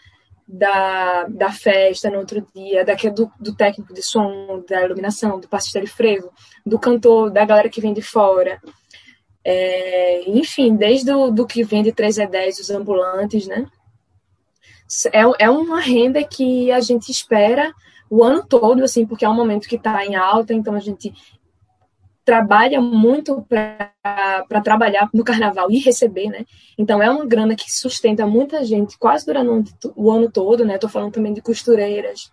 [0.46, 5.48] da, da festa no outro dia, daqui do, do técnico de som, da iluminação, do
[5.48, 6.30] passista de frevo,
[6.64, 8.60] do cantor, da galera que vem de fora.
[9.44, 13.66] É, enfim, desde do que vem de 3 a 10, os ambulantes, né?
[15.12, 17.72] É, é uma renda que a gente espera
[18.12, 21.14] o ano todo, assim, porque é um momento que está em alta, então a gente
[22.22, 26.44] trabalha muito para trabalhar no carnaval e receber, né?
[26.76, 30.74] Então é uma grana que sustenta muita gente quase durante o ano todo, né?
[30.74, 32.30] Estou falando também de costureiras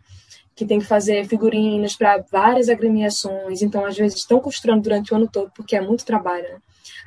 [0.54, 5.16] que tem que fazer figurinos para várias agremiações, então às vezes estão costurando durante o
[5.16, 6.44] ano todo porque é muito trabalho.
[6.44, 6.58] Né?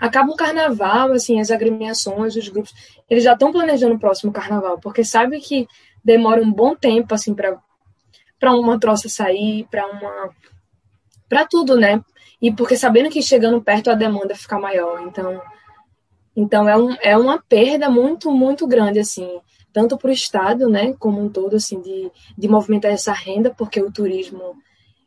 [0.00, 2.72] Acaba o carnaval, assim, as agremiações, os grupos,
[3.10, 5.68] eles já estão planejando o próximo carnaval, porque sabe que
[6.02, 7.60] demora um bom tempo assim para
[8.42, 10.30] para uma troça sair, para uma
[11.28, 12.04] para tudo, né?
[12.40, 15.40] E porque sabendo que chegando perto a demanda fica maior, então
[16.34, 19.38] então é, um, é uma perda muito muito grande assim,
[19.72, 23.80] tanto para o estado, né, como um todo assim de, de movimentar essa renda, porque
[23.80, 24.56] o turismo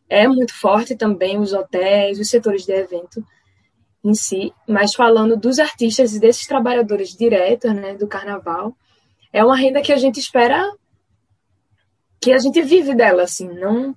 [0.07, 3.21] é muito forte também, os hotéis, os setores de evento
[4.01, 8.73] em si, mas falando dos artistas e desses trabalhadores diretos, né, do carnaval,
[9.33, 10.71] é uma renda que a gente espera
[12.26, 13.95] que a gente vive dela, assim, não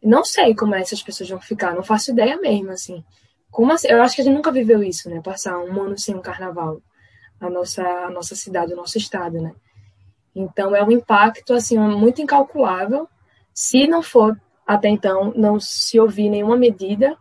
[0.00, 3.04] não sei como essas pessoas vão ficar, não faço ideia mesmo, assim.
[3.50, 3.88] Como assim?
[3.88, 5.20] Eu acho que a gente nunca viveu isso, né?
[5.20, 6.80] Passar um ano sem um carnaval,
[7.40, 9.52] a nossa a nossa cidade, o nosso estado, né?
[10.32, 13.08] Então é um impacto assim muito incalculável.
[13.52, 17.16] Se não for até então não se ouvir nenhuma medida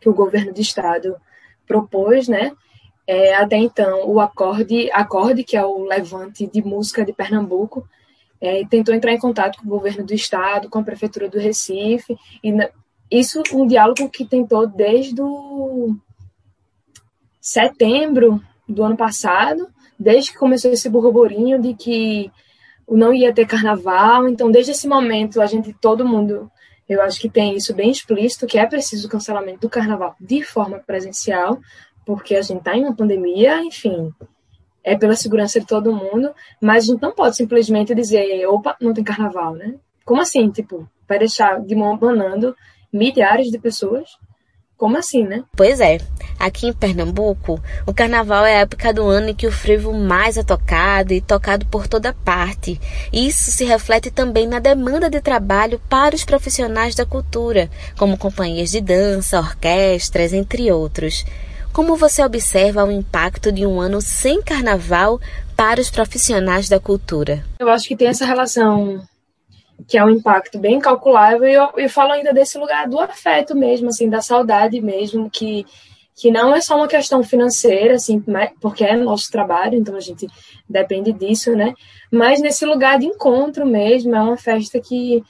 [0.00, 1.16] que o governo de estado
[1.66, 2.52] propôs, né?
[3.08, 7.88] É, até então o acorde, acorde que é o levante de música de Pernambuco,
[8.40, 12.16] é, tentou entrar em contato com o governo do estado, com a prefeitura do Recife,
[12.42, 12.52] e
[13.10, 15.96] isso um diálogo que tentou desde o
[17.40, 19.68] setembro do ano passado,
[19.98, 22.30] desde que começou esse burburinho de que
[22.88, 26.50] não ia ter carnaval, então desde esse momento a gente, todo mundo,
[26.88, 30.42] eu acho que tem isso bem explícito, que é preciso o cancelamento do carnaval de
[30.42, 31.58] forma presencial,
[32.04, 34.12] porque a gente está em uma pandemia, enfim,
[34.82, 38.94] é pela segurança de todo mundo, mas a gente não pode simplesmente dizer, opa, não
[38.94, 39.74] tem carnaval, né?
[40.04, 40.50] Como assim?
[40.50, 42.56] Tipo, vai deixar de mão abanando
[42.92, 44.08] milhares de pessoas?
[44.78, 45.42] Como assim, né?
[45.56, 45.98] Pois é.
[46.38, 50.36] Aqui em Pernambuco, o carnaval é a época do ano em que o frevo mais
[50.36, 52.80] é tocado e tocado por toda parte.
[53.12, 57.68] Isso se reflete também na demanda de trabalho para os profissionais da cultura,
[57.98, 61.24] como companhias de dança, orquestras, entre outros.
[61.78, 65.20] Como você observa o impacto de um ano sem carnaval
[65.56, 67.44] para os profissionais da cultura?
[67.60, 69.00] Eu acho que tem essa relação
[69.86, 73.54] que é um impacto bem calculável e eu, eu falo ainda desse lugar do afeto
[73.54, 75.64] mesmo, assim, da saudade mesmo que
[76.16, 78.20] que não é só uma questão financeira, assim,
[78.60, 80.26] porque é nosso trabalho, então a gente
[80.68, 81.74] depende disso, né?
[82.10, 85.22] Mas nesse lugar de encontro mesmo, é uma festa que,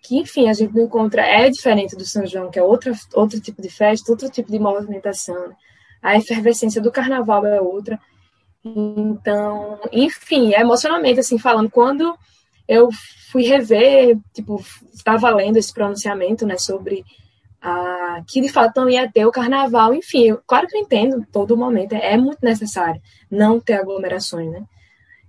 [0.00, 3.40] que enfim, a gente não encontra, é diferente do São João, que é outra, outro
[3.40, 5.48] tipo de festa, outro tipo de movimentação.
[5.48, 5.56] Né?
[6.02, 7.98] A efervescência do carnaval é outra.
[8.64, 12.16] Então, enfim, é emocionamento, assim, falando, quando
[12.66, 12.88] eu
[13.30, 17.04] fui rever, tipo, estava lendo esse pronunciamento, né, sobre
[17.60, 21.26] a, que de fato não ia ter o carnaval, enfim, eu, claro que eu entendo
[21.32, 24.64] todo momento, é, é muito necessário não ter aglomerações, né?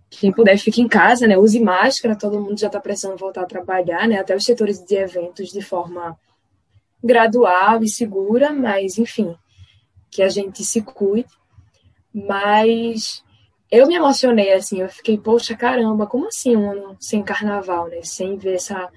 [0.10, 1.38] Quem puder fique em casa, né?
[1.38, 4.18] Use máscara, todo mundo já está precisando voltar a trabalhar, né?
[4.18, 6.18] Até os setores de eventos de forma
[7.04, 9.36] gradual e segura, mas enfim,
[10.10, 11.30] que a gente se cuide.
[12.14, 13.24] Mas
[13.72, 18.02] eu me emocionei, assim, eu fiquei, poxa, caramba, como assim um ano sem carnaval, né?
[18.04, 18.90] Sem ver essa.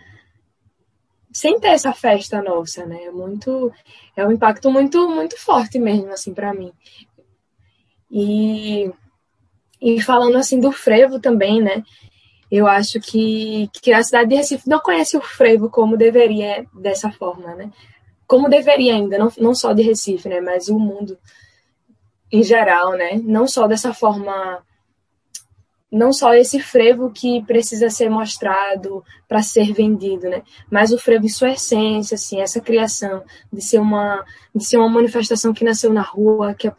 [1.30, 3.04] Sem ter essa festa nossa, né?
[3.04, 3.72] É muito.
[4.16, 6.72] É um impacto muito, muito forte mesmo, assim, para mim.
[8.10, 8.90] E,
[9.80, 11.82] e falando, assim, do frevo também, né?
[12.50, 17.10] Eu acho que, que a cidade de Recife não conhece o frevo como deveria, dessa
[17.10, 17.70] forma, né?
[18.32, 20.40] Como deveria ainda, não, não só de Recife, né?
[20.40, 21.18] Mas o mundo
[22.32, 23.20] em geral, né?
[23.22, 24.64] Não só dessa forma,
[25.90, 30.42] não só esse frevo que precisa ser mostrado para ser vendido, né?
[30.70, 33.22] Mas o frevo em sua essência, assim, essa criação
[33.52, 34.24] de ser uma
[34.54, 36.74] de ser uma manifestação que nasceu na rua, que é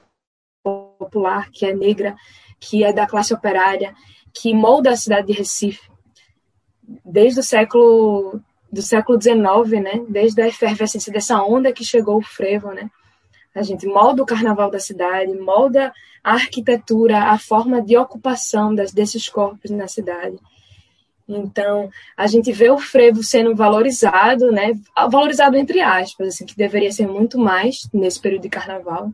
[0.64, 2.16] popular, que é negra,
[2.60, 3.94] que é da classe operária,
[4.34, 5.88] que molda a cidade de Recife
[7.06, 8.42] desde o século
[8.74, 10.04] do século XIX, né?
[10.10, 12.90] Desde a efervescência dessa onda que chegou o frevo, né?
[13.54, 15.94] A gente molda o carnaval da cidade, molda
[16.24, 20.38] a arquitetura, a forma de ocupação das, desses corpos na cidade.
[21.30, 24.74] Então, a gente vê o frevo sendo valorizado, né?
[25.10, 29.12] Valorizado entre aspas, assim, que deveria ser muito mais nesse período de carnaval.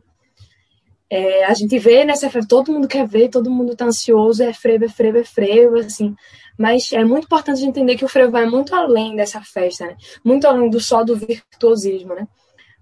[1.10, 4.86] É, a gente vê nessa todo mundo quer ver, todo mundo está ansioso, é frevo,
[4.86, 6.16] é frevo, é frevo, assim.
[6.60, 9.96] Mas é muito importante entender que o frevo vai muito além dessa festa, né?
[10.22, 12.28] Muito além do só do virtuosismo, né?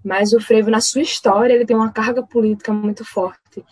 [0.05, 3.65] mas o frevo, na sua história, ele tem uma carga política muito forte.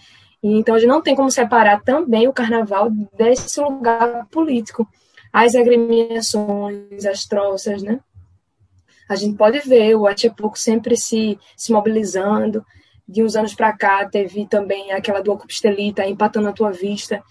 [0.43, 4.87] E, então, a gente não tem como separar também o carnaval desse lugar político.
[5.33, 8.01] As agremiações, as troças, né?
[9.09, 12.65] A gente pode ver o Atiapuco sempre se, se mobilizando.
[13.09, 17.23] De uns anos para cá, teve também aquela do Ocupestelita, Empatando a Tua Vista,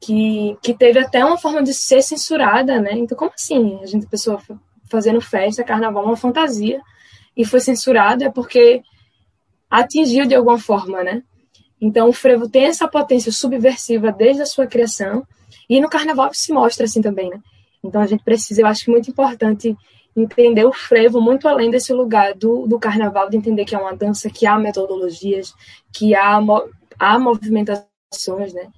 [0.00, 2.92] que, que teve até uma forma de ser censurada, né?
[2.94, 3.78] Então, como assim?
[3.82, 4.40] A gente, pessoa
[4.90, 6.80] fazendo festa, carnaval, uma fantasia
[7.36, 8.82] e foi censurado é porque
[9.70, 11.22] atingiu de alguma forma, né?
[11.80, 15.26] Então o frevo tem essa potência subversiva desde a sua criação
[15.68, 17.40] e no carnaval se mostra assim também, né?
[17.82, 19.74] Então a gente precisa, eu acho muito importante
[20.14, 23.96] entender o frevo muito além desse lugar do, do carnaval, de entender que é uma
[23.96, 25.54] dança, que há metodologias,
[25.92, 26.38] que há,
[26.98, 28.68] há movimentações, né?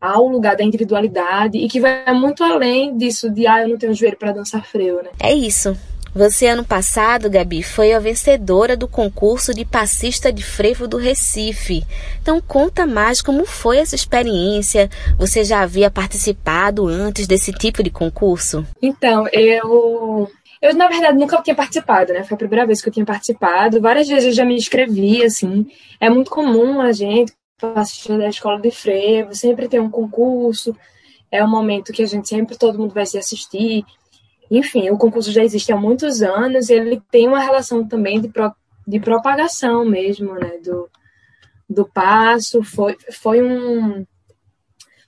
[0.00, 3.78] Há o lugar da individualidade e que vai muito além disso de, ah, eu não
[3.78, 5.10] tenho joelho para dançar frevo, né?
[5.18, 5.76] É isso.
[6.16, 11.84] Você, ano passado, Gabi, foi a vencedora do concurso de passista de frevo do Recife.
[12.22, 14.88] Então, conta mais como foi essa experiência.
[15.18, 18.66] Você já havia participado antes desse tipo de concurso?
[18.80, 20.30] Então, eu.
[20.62, 22.24] Eu, na verdade, nunca tinha participado, né?
[22.24, 23.78] Foi a primeira vez que eu tinha participado.
[23.78, 25.66] Várias vezes eu já me inscrevi, assim.
[26.00, 30.76] É muito comum a gente, passista da escola de frevo, sempre tem um concurso.
[31.30, 33.84] É um momento que a gente sempre, todo mundo vai se assistir
[34.50, 38.54] enfim, o concurso já existe há muitos anos ele tem uma relação também de, pro,
[38.86, 40.88] de propagação mesmo, né, do,
[41.68, 42.62] do passo.
[42.62, 44.06] Foi, foi um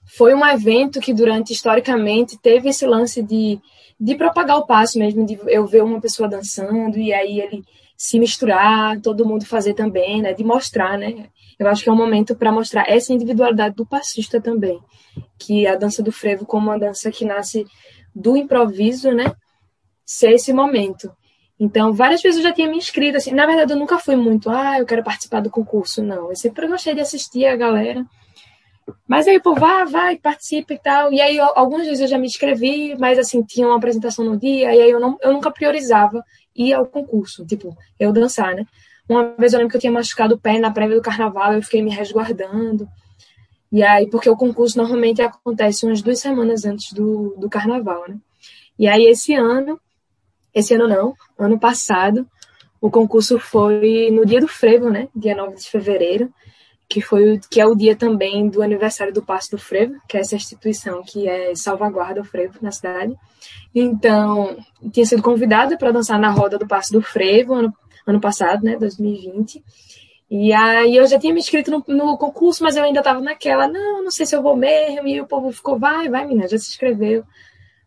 [0.05, 3.59] foi um evento que durante historicamente teve esse lance de,
[3.99, 7.63] de propagar o passo mesmo, de eu ver uma pessoa dançando e aí ele
[7.99, 11.27] se misturar, todo mundo fazer também, né, de mostrar, né?
[11.59, 14.79] Eu acho que é um momento para mostrar essa individualidade do passista também,
[15.37, 17.65] que a dança do frevo como uma dança que nasce
[18.15, 19.33] do improviso, né?
[20.05, 21.11] Ser esse momento.
[21.59, 24.49] Então, várias vezes eu já tinha me inscrito, assim, na verdade eu nunca fui muito,
[24.49, 26.29] ah, eu quero participar do concurso, não.
[26.29, 28.05] Eu sempre gostei de assistir a galera.
[29.05, 31.11] Mas aí, pô, vai, vai, participa e tal.
[31.11, 34.73] E aí, algumas vezes eu já me inscrevi, mas assim, tinha uma apresentação no dia,
[34.73, 36.23] e aí eu, não, eu nunca priorizava
[36.55, 38.65] ir ao concurso, tipo, eu dançar, né?
[39.07, 41.63] Uma vez eu lembro que eu tinha machucado o pé na prévia do carnaval, eu
[41.63, 42.87] fiquei me resguardando.
[43.71, 48.17] E aí, porque o concurso normalmente acontece umas duas semanas antes do, do carnaval, né?
[48.77, 49.79] E aí, esse ano,
[50.53, 52.27] esse ano não, ano passado,
[52.81, 55.07] o concurso foi no dia do frevo, né?
[55.15, 56.31] Dia 9 de fevereiro,
[56.89, 60.21] que foi que é o dia também do aniversário do Passo do Frevo, que é
[60.21, 63.15] essa instituição que é salvaguarda o frevo na cidade.
[63.73, 64.57] Então,
[64.91, 67.71] tinha sido convidada para dançar na roda do Passo do Frevo ano,
[68.07, 69.63] ano passado, né, 2020.
[70.31, 73.67] E aí eu já tinha me inscrito no, no concurso, mas eu ainda estava naquela,
[73.67, 75.07] não, não sei se eu vou mesmo.
[75.07, 77.23] E o povo ficou, vai, vai, menina, já se inscreveu.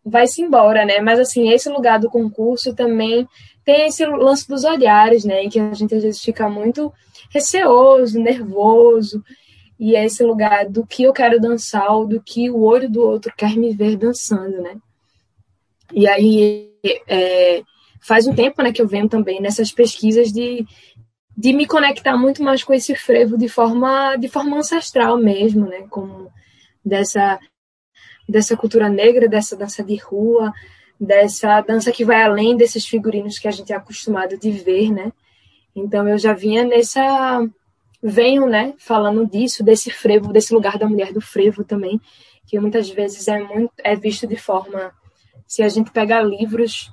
[0.05, 0.99] Vai-se embora, né?
[1.01, 3.27] Mas assim, esse lugar do concurso também
[3.65, 5.43] tem esse lance dos olhares, né?
[5.43, 6.91] Em que a gente às vezes fica muito
[7.33, 9.23] receoso, nervoso.
[9.79, 13.01] E é esse lugar do que eu quero dançar, ou do que o olho do
[13.01, 14.77] outro quer me ver dançando, né?
[15.91, 16.71] E aí
[17.07, 17.63] é,
[18.01, 20.65] faz um tempo né, que eu venho também nessas pesquisas de
[21.35, 25.87] de me conectar muito mais com esse frevo de forma de forma ancestral mesmo, né?
[25.89, 26.31] Como
[26.85, 27.39] dessa
[28.29, 30.53] dessa cultura negra, dessa dança de rua,
[30.99, 35.11] dessa dança que vai além desses figurinos que a gente é acostumado de ver, né?
[35.75, 37.47] Então eu já vinha nessa
[38.01, 42.01] venho, né, falando disso, desse frevo, desse lugar da mulher do frevo também,
[42.45, 44.93] que muitas vezes é muito é visto de forma
[45.47, 46.91] se a gente pegar livros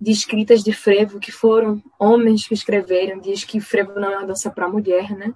[0.00, 4.26] de escritas de frevo que foram homens que escreveram, diz que frevo não é uma
[4.28, 5.34] dança para mulher, né?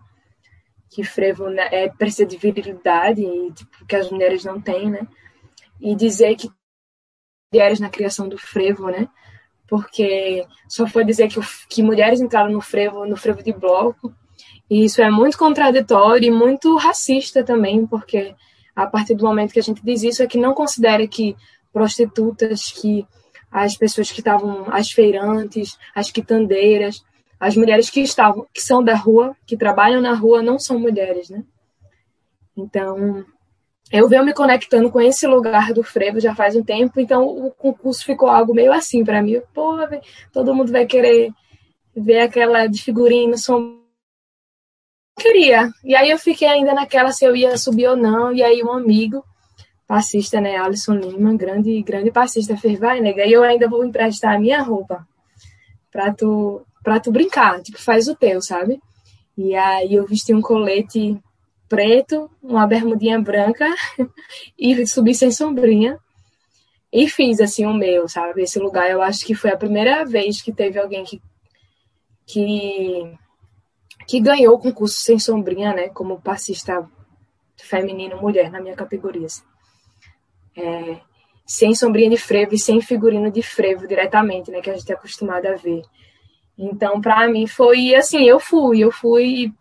[0.89, 5.07] Que frevo né, é, precisa de virilidade, e, tipo, que as mulheres não têm, né?
[5.81, 6.49] E dizer que
[7.53, 9.09] mulheres na criação do frevo, né?
[9.69, 14.15] Porque só foi dizer que, que mulheres entraram no frevo, no frevo de bloco,
[14.69, 18.35] e isso é muito contraditório e muito racista também, porque
[18.75, 21.37] a partir do momento que a gente diz isso é que não considera que
[21.73, 23.07] prostitutas, que
[23.51, 27.05] as pessoas que estavam, as feirantes, as quitandeiras,
[27.39, 31.31] as mulheres que estavam, que são da rua, que trabalham na rua, não são mulheres,
[31.31, 31.45] né?
[32.57, 33.25] Então,
[33.93, 37.51] eu venho me conectando com esse lugar do frevo já faz um tempo, então o
[37.51, 39.41] concurso ficou algo meio assim para mim.
[39.53, 39.77] Pô,
[40.33, 41.33] todo mundo vai querer
[41.97, 43.81] ver aquela de figurino, som...
[45.19, 45.71] Queria.
[45.85, 48.73] E aí eu fiquei ainda naquela se eu ia subir ou não, e aí um
[48.73, 49.25] amigo
[49.87, 54.35] passista, né, Alisson Lima, grande, grande passista, fez, vai, nega, e eu ainda vou emprestar
[54.35, 55.07] a minha roupa
[55.93, 58.81] pra tu, pra tu brincar, tipo, faz o teu, sabe?
[59.37, 61.17] E aí eu vesti um colete
[61.69, 63.67] preto, uma bermudinha branca
[64.59, 65.99] e subi sem sombrinha
[66.93, 68.43] e fiz, assim, o meu, sabe?
[68.43, 71.21] Esse lugar, eu acho que foi a primeira vez que teve alguém que,
[72.27, 73.17] que,
[74.07, 76.89] que ganhou o concurso sem sombrinha, né, como passista
[77.57, 79.27] feminino mulher na minha categoria.
[79.27, 79.43] Assim
[80.57, 81.01] é,
[81.47, 84.95] sem sombrinha de frevo e sem figurino de frevo diretamente, né, que a gente é
[84.95, 85.83] acostumado a ver.
[86.57, 89.53] Então, para mim foi assim, eu fui, eu fui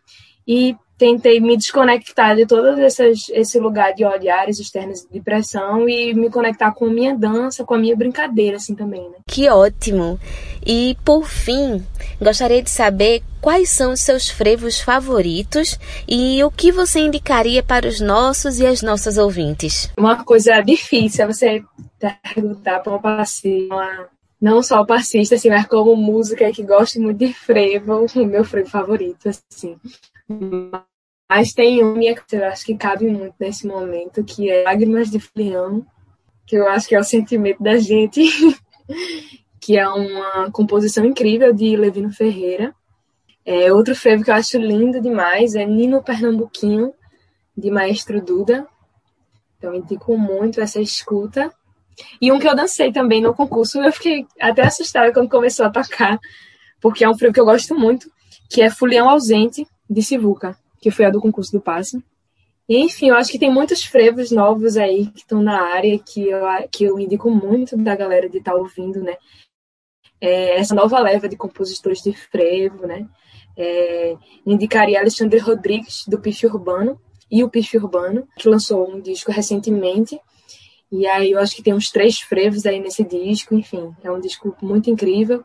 [0.48, 2.46] e tentei me desconectar de
[2.82, 7.64] esses, esse lugar de olhares externos de pressão e me conectar com a minha dança,
[7.64, 9.18] com a minha brincadeira, assim, também, né?
[9.28, 10.20] Que ótimo!
[10.66, 11.84] E, por fim,
[12.22, 15.78] gostaria de saber quais são os seus frevos favoritos
[16.08, 19.92] e o que você indicaria para os nossos e as nossas ouvintes.
[19.98, 21.64] Uma coisa difícil é você
[22.24, 24.10] perguntar para uma passista,
[24.42, 28.46] não só o passista, assim, mas como música que gosta muito de frevo, o meu
[28.46, 29.76] frevo favorito, assim.
[31.30, 35.20] Mas tem uma que eu acho que cabe muito nesse momento, que é Lágrimas de
[35.20, 35.86] Fleão,
[36.46, 38.22] que eu acho que é o sentimento da gente,
[39.60, 42.74] que é uma composição incrível de Levino Ferreira.
[43.46, 46.94] É, outro frevo que eu acho lindo demais é Nino Pernambuquinho,
[47.56, 48.68] de Maestro Duda.
[49.58, 51.54] Então, indico muito essa escuta.
[52.20, 55.70] E um que eu dancei também no concurso, eu fiquei até assustada quando começou a
[55.70, 56.20] tocar,
[56.82, 58.12] porque é um frevo que eu gosto muito,
[58.50, 62.04] que é Fulião Ausente, de Sivuca que foi a do concurso do passe.
[62.68, 66.28] E, enfim, eu acho que tem muitos frevos novos aí que estão na área que
[66.28, 69.16] eu, que eu indico muito da galera de estar tá ouvindo, né?
[70.20, 73.08] É, essa nova leva de compositores de frevo, né?
[73.56, 74.16] É,
[74.46, 77.00] indicaria Alexandre Rodrigues, do Pife Urbano,
[77.32, 80.20] e o Pife Urbano, que lançou um disco recentemente.
[80.92, 84.20] E aí eu acho que tem uns três frevos aí nesse disco, enfim, é um
[84.20, 85.44] disco muito incrível.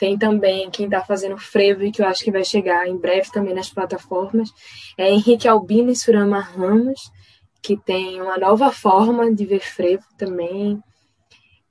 [0.00, 3.30] Tem também quem está fazendo frevo e que eu acho que vai chegar em breve
[3.30, 4.48] também nas plataformas.
[4.96, 7.12] É Henrique Albino e Surama Ramos,
[7.60, 10.82] que tem uma nova forma de ver frevo também.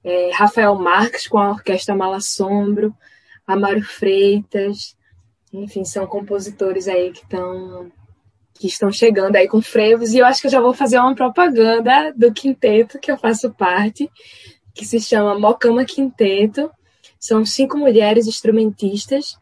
[0.03, 2.95] É Rafael Marques com a Orquestra Malassombro,
[3.47, 4.95] Amaro Freitas,
[5.51, 7.91] enfim, são compositores aí que estão
[8.59, 11.15] que estão chegando aí com frevos e eu acho que eu já vou fazer uma
[11.15, 14.07] propaganda do quinteto que eu faço parte,
[14.75, 16.69] que se chama Mocama Quinteto,
[17.19, 19.37] são cinco mulheres instrumentistas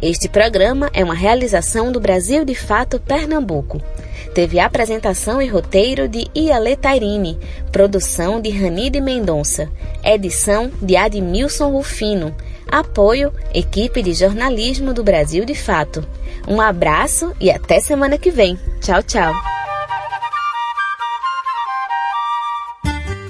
[0.09, 3.83] Este programa é uma realização do Brasil de Fato Pernambuco.
[4.33, 7.37] Teve apresentação e roteiro de Iale Tairine,
[7.73, 9.69] produção de Ranide Mendonça,
[10.05, 12.33] edição de Admilson Rufino,
[12.71, 16.07] apoio equipe de jornalismo do Brasil de Fato.
[16.47, 18.57] Um abraço e até semana que vem.
[18.81, 19.35] Tchau, tchau.